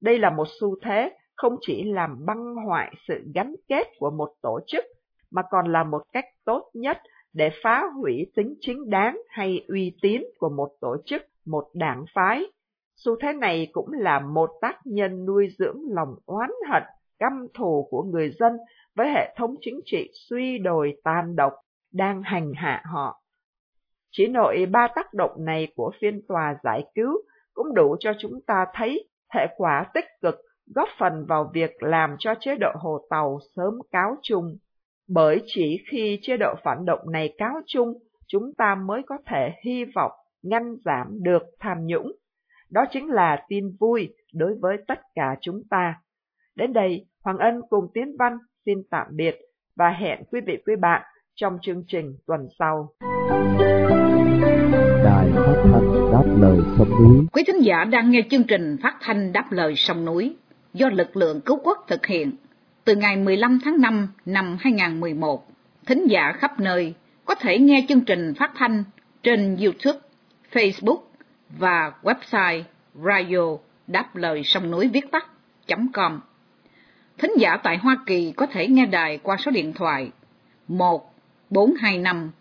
Đây 0.01 0.19
là 0.19 0.29
một 0.29 0.47
xu 0.59 0.75
thế 0.83 1.11
không 1.41 1.55
chỉ 1.61 1.83
làm 1.83 2.25
băng 2.25 2.55
hoại 2.55 2.93
sự 3.07 3.23
gắn 3.35 3.55
kết 3.67 3.87
của 3.99 4.09
một 4.09 4.29
tổ 4.41 4.59
chức, 4.67 4.85
mà 5.31 5.41
còn 5.51 5.71
là 5.71 5.83
một 5.83 6.01
cách 6.13 6.25
tốt 6.45 6.69
nhất 6.73 6.97
để 7.33 7.49
phá 7.63 7.83
hủy 8.01 8.31
tính 8.35 8.55
chính 8.59 8.89
đáng 8.89 9.21
hay 9.29 9.65
uy 9.67 9.97
tín 10.01 10.21
của 10.37 10.49
một 10.49 10.69
tổ 10.81 10.97
chức, 11.05 11.21
một 11.45 11.69
đảng 11.73 12.05
phái. 12.15 12.45
Xu 12.95 13.15
thế 13.21 13.33
này 13.33 13.67
cũng 13.71 13.91
là 13.93 14.19
một 14.19 14.49
tác 14.61 14.79
nhân 14.85 15.25
nuôi 15.25 15.47
dưỡng 15.57 15.81
lòng 15.89 16.15
oán 16.25 16.49
hận, 16.69 16.83
căm 17.19 17.47
thù 17.53 17.87
của 17.91 18.03
người 18.03 18.31
dân 18.39 18.57
với 18.95 19.09
hệ 19.09 19.35
thống 19.37 19.55
chính 19.61 19.79
trị 19.85 20.11
suy 20.29 20.57
đồi 20.57 20.93
tàn 21.03 21.35
độc 21.35 21.53
đang 21.93 22.21
hành 22.23 22.53
hạ 22.55 22.83
họ. 22.85 23.21
Chỉ 24.11 24.27
nội 24.27 24.65
ba 24.71 24.87
tác 24.95 25.13
động 25.13 25.45
này 25.45 25.67
của 25.75 25.91
phiên 26.01 26.21
tòa 26.27 26.55
giải 26.63 26.83
cứu 26.95 27.11
cũng 27.53 27.73
đủ 27.73 27.95
cho 27.99 28.11
chúng 28.19 28.41
ta 28.47 28.65
thấy 28.73 29.09
hệ 29.33 29.47
quả 29.57 29.85
tích 29.93 30.05
cực 30.21 30.35
góp 30.75 30.89
phần 30.99 31.25
vào 31.25 31.51
việc 31.53 31.83
làm 31.83 32.15
cho 32.19 32.33
chế 32.39 32.55
độ 32.55 32.71
Hồ 32.75 32.99
Tàu 33.09 33.39
sớm 33.55 33.73
cáo 33.91 34.15
chung. 34.21 34.57
Bởi 35.07 35.41
chỉ 35.45 35.77
khi 35.91 36.19
chế 36.21 36.37
độ 36.37 36.53
phản 36.63 36.85
động 36.85 37.11
này 37.11 37.33
cáo 37.37 37.53
chung, 37.67 37.93
chúng 38.27 38.53
ta 38.57 38.75
mới 38.75 39.01
có 39.07 39.17
thể 39.25 39.51
hy 39.65 39.85
vọng 39.95 40.11
ngăn 40.43 40.75
giảm 40.85 41.07
được 41.23 41.41
tham 41.59 41.77
nhũng. 41.85 42.11
Đó 42.69 42.85
chính 42.91 43.07
là 43.07 43.45
tin 43.47 43.75
vui 43.79 44.13
đối 44.33 44.55
với 44.61 44.77
tất 44.87 44.99
cả 45.15 45.35
chúng 45.41 45.61
ta. 45.69 45.95
Đến 46.55 46.73
đây, 46.73 47.05
Hoàng 47.23 47.37
Ân 47.37 47.61
cùng 47.69 47.87
Tiến 47.93 48.15
Văn 48.19 48.37
xin 48.65 48.77
tạm 48.89 49.07
biệt 49.11 49.35
và 49.75 49.89
hẹn 49.89 50.23
quý 50.31 50.41
vị 50.45 50.57
quý 50.65 50.75
bạn 50.75 51.01
trong 51.35 51.57
chương 51.61 51.83
trình 51.87 52.15
tuần 52.27 52.47
sau. 52.59 52.89
Đài 55.03 55.31
phát 55.35 55.61
thanh 55.63 56.11
đáp 56.11 56.23
lời 56.41 56.57
sông 56.77 56.89
núi 56.89 57.25
Quý 57.33 57.43
thính 57.47 57.61
giả 57.61 57.83
đang 57.83 58.11
nghe 58.11 58.21
chương 58.29 58.43
trình 58.47 58.77
phát 58.83 58.97
thanh 59.01 59.31
đáp 59.31 59.45
lời 59.51 59.73
sông 59.75 60.05
núi 60.05 60.35
do 60.73 60.89
lực 60.89 61.17
lượng 61.17 61.41
cứu 61.41 61.59
quốc 61.63 61.85
thực 61.87 62.05
hiện 62.05 62.31
từ 62.83 62.95
ngày 62.95 63.15
15 63.15 63.59
tháng 63.63 63.81
5 63.81 64.07
năm 64.25 64.57
2011. 64.59 65.47
Thính 65.85 66.05
giả 66.07 66.31
khắp 66.31 66.59
nơi 66.59 66.93
có 67.25 67.35
thể 67.35 67.59
nghe 67.59 67.85
chương 67.89 68.01
trình 68.01 68.33
phát 68.33 68.51
thanh 68.55 68.83
trên 69.23 69.57
YouTube, 69.57 69.99
Facebook 70.51 71.01
và 71.49 71.93
website 72.03 72.63
radio 73.05 73.57
đáp 73.87 74.15
lời 74.15 74.43
sông 74.43 74.71
núi 74.71 74.87
viết 74.87 75.11
tắt.com. 75.11 76.19
Thính 77.17 77.31
giả 77.37 77.57
tại 77.63 77.77
Hoa 77.77 77.97
Kỳ 78.05 78.31
có 78.31 78.45
thể 78.45 78.67
nghe 78.67 78.85
đài 78.85 79.17
qua 79.17 79.37
số 79.37 79.51
điện 79.51 79.73
thoại 79.73 80.11
1 80.67 81.13
425 81.49 82.31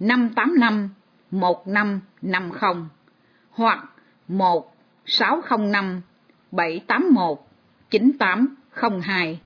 585 0.00 0.88
1550 1.30 2.74
hoặc 3.50 3.84
1 4.28 4.76
605 5.06 6.00
781 6.50 7.49
9802. 7.90 9.38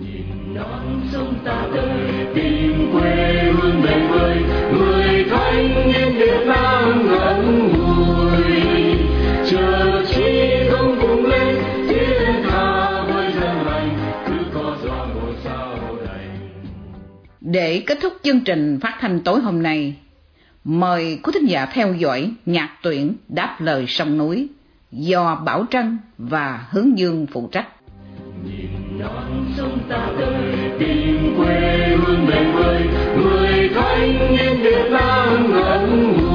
Nhìn 0.00 0.54
non 0.54 1.00
sông 1.12 1.34
ta 1.44 1.68
tới 1.74 2.26
tìm 2.34 2.92
quê 2.92 3.42
hương 3.52 3.82
bền 3.82 4.08
vơi, 4.08 4.36
người 4.72 5.24
thanh 5.30 5.86
niên 5.86 6.18
Việt 6.18 6.46
Nam 6.46 7.06
ngẩn 7.06 7.68
ngùi. 7.68 8.52
Chờ 9.50 10.04
chi 10.08 10.50
không 10.70 10.98
cùng 11.00 11.26
lên, 11.26 11.56
thiên 11.88 12.42
tha 12.42 13.02
với 13.02 13.32
dân 13.32 13.66
lành, 13.66 13.98
cứ 14.26 14.34
có 14.54 14.76
gió 14.84 15.06
ngồi 15.14 15.34
sao 15.44 15.76
đầy. 16.06 16.26
Để 17.40 17.82
kết 17.86 17.98
thúc 18.02 18.12
chương 18.22 18.40
trình 18.40 18.78
phát 18.80 18.98
thanh 19.00 19.20
tối 19.20 19.40
hôm 19.40 19.62
nay, 19.62 19.94
mời 20.64 21.18
quý 21.22 21.32
thính 21.34 21.46
giả 21.46 21.66
theo 21.66 21.94
dõi 21.94 22.32
nhạc 22.46 22.70
tuyển 22.82 23.14
Đáp 23.28 23.56
lời 23.60 23.84
sông 23.88 24.18
núi 24.18 24.48
do 24.90 25.34
Bảo 25.44 25.64
Trân 25.70 25.98
và 26.18 26.66
Hướng 26.70 26.98
Dương 26.98 27.26
phụ 27.32 27.48
trách. 27.52 27.68
Nhìn 28.44 28.98
non 28.98 29.44
sông 29.56 29.78
ta 29.88 30.08
tới 30.18 30.34
tìm 30.78 31.34
quê 31.36 31.96
hương 31.96 32.26
bền 32.26 32.52
vơi, 32.52 32.82
người 33.16 33.70
thanh 33.74 34.36
niên 34.36 34.62
Việt 34.62 34.90
Nam 34.90 35.52
ngẩn 35.52 36.12
ngơ. 36.16 36.27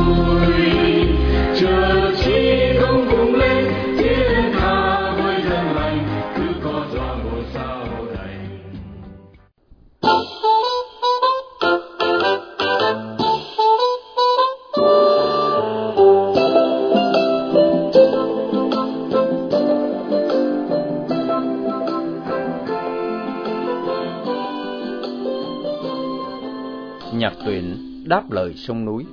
Nhạc 27.23 27.33
tuyển 27.45 27.77
đáp 28.07 28.31
lời 28.31 28.53
sông 28.53 28.85
núi 28.85 29.05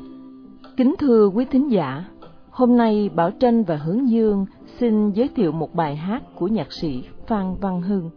Kính 0.76 0.94
thưa 0.98 1.28
quý 1.34 1.44
thính 1.44 1.70
giả, 1.70 2.04
hôm 2.50 2.76
nay 2.76 3.10
Bảo 3.14 3.30
Tranh 3.30 3.64
và 3.64 3.76
Hướng 3.76 4.10
Dương 4.10 4.46
xin 4.78 5.10
giới 5.10 5.28
thiệu 5.28 5.52
một 5.52 5.74
bài 5.74 5.96
hát 5.96 6.22
của 6.34 6.48
nhạc 6.48 6.72
sĩ 6.72 7.04
Phan 7.26 7.54
Văn 7.60 7.82
Hưng. 7.82 8.10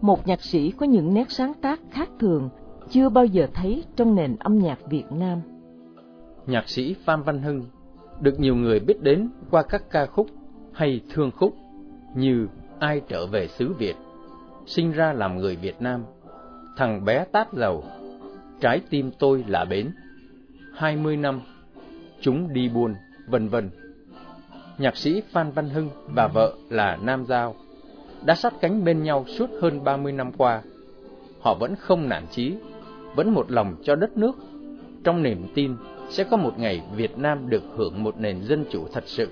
Một 0.00 0.26
nhạc 0.26 0.40
sĩ 0.40 0.70
có 0.70 0.86
những 0.86 1.14
nét 1.14 1.30
sáng 1.30 1.52
tác 1.54 1.80
khác 1.90 2.08
thường 2.18 2.48
chưa 2.90 3.08
bao 3.08 3.24
giờ 3.24 3.46
thấy 3.54 3.84
trong 3.96 4.14
nền 4.14 4.36
âm 4.38 4.58
nhạc 4.58 4.78
Việt 4.90 5.12
Nam. 5.12 5.38
Nhạc 6.46 6.68
sĩ 6.68 6.94
Phan 7.04 7.22
Văn 7.22 7.42
Hưng 7.42 7.62
được 8.20 8.40
nhiều 8.40 8.56
người 8.56 8.80
biết 8.80 9.02
đến 9.02 9.28
qua 9.50 9.62
các 9.62 9.90
ca 9.90 10.06
khúc 10.06 10.26
hay 10.72 11.00
thương 11.10 11.30
khúc 11.30 11.56
như 12.14 12.48
Ai 12.78 13.00
trở 13.08 13.26
về 13.26 13.48
xứ 13.48 13.72
Việt, 13.78 13.94
Sinh 14.66 14.92
ra 14.92 15.12
làm 15.12 15.38
người 15.38 15.56
Việt 15.56 15.76
Nam, 15.80 16.04
Thằng 16.76 17.04
bé 17.04 17.24
tát 17.32 17.52
dầu, 17.52 17.84
Trái 18.62 18.80
tim 18.90 19.10
tôi 19.18 19.44
là 19.48 19.64
bến, 19.64 19.90
20 20.74 21.16
năm, 21.16 21.40
Chúng 22.20 22.52
đi 22.52 22.68
buôn, 22.68 22.94
vân 23.26 23.48
vân. 23.48 23.70
Nhạc 24.78 24.96
sĩ 24.96 25.22
Phan 25.32 25.50
Văn 25.50 25.68
Hưng 25.68 25.90
và 26.14 26.28
vợ 26.34 26.54
là 26.70 26.98
Nam 27.02 27.24
Giao 27.24 27.54
đã 28.24 28.34
sát 28.34 28.52
cánh 28.60 28.84
bên 28.84 29.02
nhau 29.02 29.24
suốt 29.28 29.50
hơn 29.62 29.84
30 29.84 30.12
năm 30.12 30.32
qua. 30.32 30.62
Họ 31.40 31.54
vẫn 31.54 31.76
không 31.76 32.08
nản 32.08 32.22
chí, 32.30 32.54
vẫn 33.14 33.34
một 33.34 33.50
lòng 33.50 33.76
cho 33.82 33.94
đất 33.94 34.16
nước, 34.16 34.36
trong 35.04 35.22
niềm 35.22 35.46
tin 35.54 35.76
sẽ 36.08 36.24
có 36.24 36.36
một 36.36 36.58
ngày 36.58 36.82
Việt 36.96 37.18
Nam 37.18 37.48
được 37.48 37.62
hưởng 37.76 38.02
một 38.02 38.20
nền 38.20 38.42
dân 38.42 38.64
chủ 38.70 38.86
thật 38.92 39.04
sự 39.06 39.28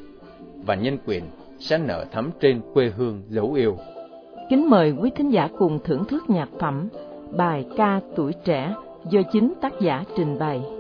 và 0.65 0.75
nhân 0.75 0.99
quyền 1.07 1.25
sẽ 1.59 1.79
nở 1.79 2.05
thắm 2.13 2.31
trên 2.41 2.61
quê 2.75 2.93
hương 2.97 3.23
dấu 3.29 3.53
yêu. 3.53 3.79
Kính 4.51 4.71
mời 4.71 4.91
quý 4.91 5.11
thính 5.17 5.31
giả 5.31 5.49
cùng 5.59 5.79
thưởng 5.85 6.05
thức 6.05 6.23
nhạc 6.31 6.49
phẩm 6.59 6.89
bài 7.37 7.67
ca 7.77 8.01
tuổi 8.17 8.33
trẻ 8.45 8.75
do 9.05 9.21
chính 9.33 9.53
tác 9.61 9.73
giả 9.81 10.05
trình 10.17 10.39
bày. 10.39 10.80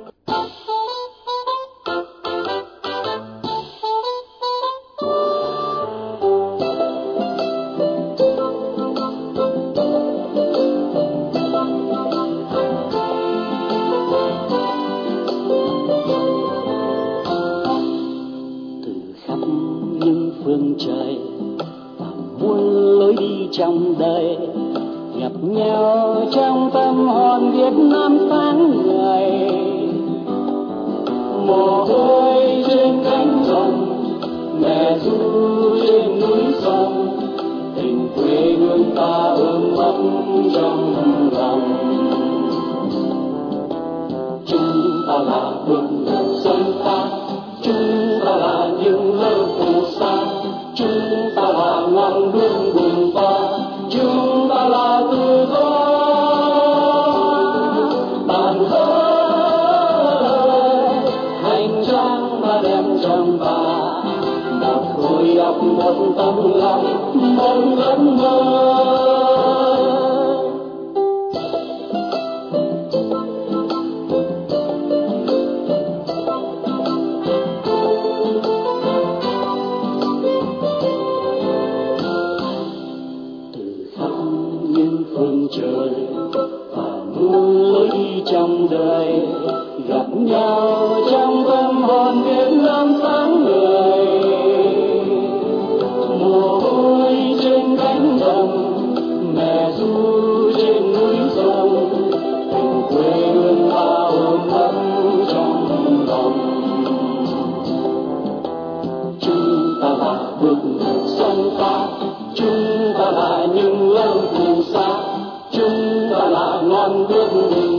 Là 116.88 117.69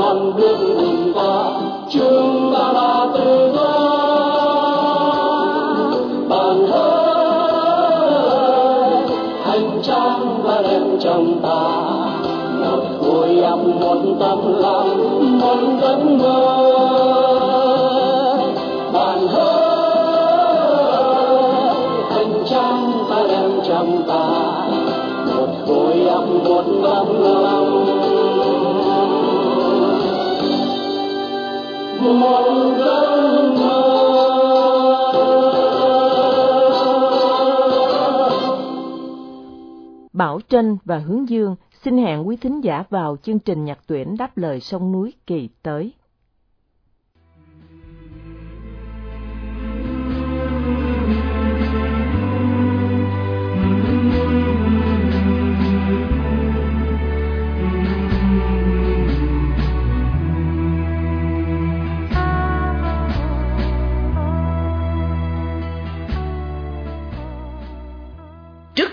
ta 0.00 0.14
biết 0.36 0.56
ngọn 0.76 1.12
ta 1.14 1.50
chúng 1.90 2.52
ta 2.54 2.72
là 2.72 3.06
tự 3.14 3.52
do 3.54 3.70
bạn 6.28 6.66
ơi 6.66 7.00
hành 9.44 9.80
trang 9.82 10.42
và 10.42 10.62
đẹp 10.62 10.82
trong 11.00 11.40
ta 11.42 11.62
một 12.60 12.82
vui 13.00 13.40
óc 13.40 13.60
một 13.80 13.98
tâm 14.20 14.38
lòng 14.62 15.38
một 15.40 15.58
giấc 15.82 15.98
mơ. 16.18 16.49
Bảo 40.12 40.40
Trân 40.48 40.76
và 40.84 40.98
Hướng 40.98 41.28
Dương 41.28 41.56
xin 41.84 41.98
hẹn 41.98 42.28
quý 42.28 42.36
thính 42.36 42.60
giả 42.60 42.84
vào 42.90 43.16
chương 43.22 43.38
trình 43.38 43.64
nhạc 43.64 43.78
tuyển 43.86 44.16
đáp 44.18 44.36
lời 44.36 44.60
sông 44.60 44.92
núi 44.92 45.12
kỳ 45.26 45.48
tới. 45.62 45.92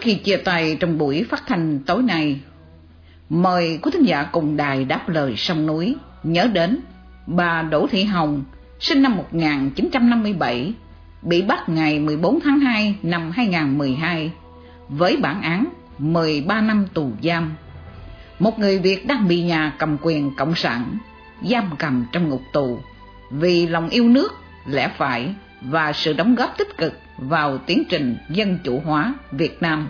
Khi 0.07 0.15
chia 0.15 0.37
tay 0.37 0.77
trong 0.79 0.97
buổi 0.97 1.25
phát 1.29 1.43
thanh 1.47 1.79
tối 1.79 2.03
nay, 2.03 2.39
mời 3.29 3.79
quý 3.81 3.91
thính 3.93 4.03
giả 4.03 4.23
cùng 4.23 4.57
đài 4.57 4.85
đáp 4.85 5.09
lời 5.09 5.33
sông 5.37 5.65
núi 5.65 5.95
nhớ 6.23 6.47
đến 6.53 6.79
bà 7.25 7.61
Đỗ 7.61 7.87
Thị 7.87 8.03
Hồng, 8.03 8.43
sinh 8.79 9.01
năm 9.01 9.17
1957, 9.17 10.73
bị 11.21 11.41
bắt 11.41 11.69
ngày 11.69 11.99
14 11.99 12.39
tháng 12.43 12.59
2 12.59 12.95
năm 13.03 13.31
2012 13.31 14.31
với 14.89 15.17
bản 15.17 15.41
án 15.41 15.65
13 15.97 16.61
năm 16.61 16.87
tù 16.93 17.11
giam. 17.23 17.53
Một 18.39 18.59
người 18.59 18.79
Việt 18.79 19.07
đang 19.07 19.27
bị 19.27 19.41
nhà 19.43 19.73
cầm 19.79 19.97
quyền 20.01 20.35
cộng 20.35 20.55
sản 20.55 20.97
giam 21.49 21.69
cầm 21.79 22.05
trong 22.11 22.29
ngục 22.29 22.41
tù 22.53 22.79
vì 23.31 23.67
lòng 23.67 23.89
yêu 23.89 24.09
nước, 24.09 24.33
lẽ 24.67 24.91
phải 24.97 25.33
và 25.61 25.93
sự 25.93 26.13
đóng 26.13 26.35
góp 26.35 26.57
tích 26.57 26.77
cực 26.77 26.93
vào 27.17 27.57
tiến 27.57 27.83
trình 27.89 28.17
dân 28.29 28.57
chủ 28.63 28.79
hóa 28.85 29.13
Việt 29.31 29.61
Nam. 29.61 29.89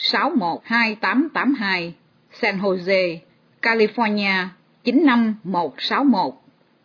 612882 0.00 1.94
San 2.32 2.58
Jose, 2.58 3.18
California 3.62 4.46
95161 4.84 6.34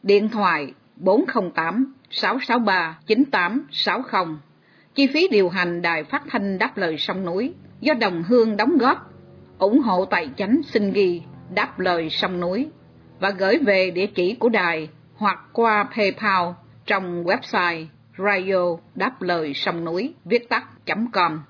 Điện 0.04 0.30
thoại 0.30 0.74
408 0.96 1.94
663 2.10 2.98
9860 3.08 4.38
Chi 4.96 5.08
phí 5.08 5.28
điều 5.32 5.50
hành 5.50 5.82
đài 5.82 6.04
phát 6.04 6.24
thanh 6.30 6.58
đáp 6.58 6.78
lời 6.78 6.98
sông 6.98 7.26
núi 7.26 7.54
do 7.82 7.94
đồng 7.94 8.24
hương 8.24 8.58
đóng 8.58 8.78
góp 8.78 9.14
ủng 9.58 9.80
hộ 9.80 10.06
tài 10.06 10.30
chánh 10.38 10.62
xin 10.64 10.92
ghi 10.92 11.22
đáp 11.54 11.80
lời 11.80 12.10
sông 12.10 12.40
núi 12.40 12.68
và 13.20 13.30
gửi 13.30 13.58
về 13.58 13.92
địa 13.92 14.08
chỉ 14.08 14.36
của 14.36 14.50
đài 14.50 14.90
hoặc 15.16 15.40
qua 15.54 15.90
PayPal 15.96 16.48
trong 16.86 17.24
website 17.24 17.86
radio 18.18 18.78
đáp 18.96 19.22
lời 19.22 19.54
sông 19.54 19.86
núi 19.86 20.14
viết 20.26 20.50
tắt.com. 20.50 21.42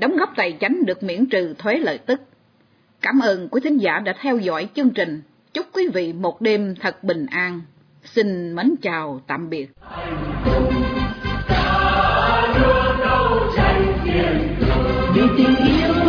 Đóng 0.00 0.16
góp 0.16 0.32
tài 0.36 0.56
chánh 0.60 0.86
được 0.86 1.02
miễn 1.02 1.26
trừ 1.26 1.54
thuế 1.58 1.74
lợi 1.74 1.98
tức. 1.98 2.20
Cảm 3.00 3.20
ơn 3.20 3.48
quý 3.48 3.60
thính 3.64 3.78
giả 3.78 3.98
đã 3.98 4.14
theo 4.20 4.38
dõi 4.38 4.68
chương 4.74 4.90
trình. 4.90 5.22
Chúc 5.52 5.66
quý 5.72 5.88
vị 5.94 6.12
một 6.12 6.40
đêm 6.40 6.74
thật 6.80 7.04
bình 7.04 7.26
an. 7.30 7.60
Xin 8.04 8.54
mến 8.54 8.74
chào, 8.82 9.20
tạm 9.26 9.50
biệt. 9.50 9.70
vì 15.14 15.22
tình 15.36 15.56
yêu 15.56 15.99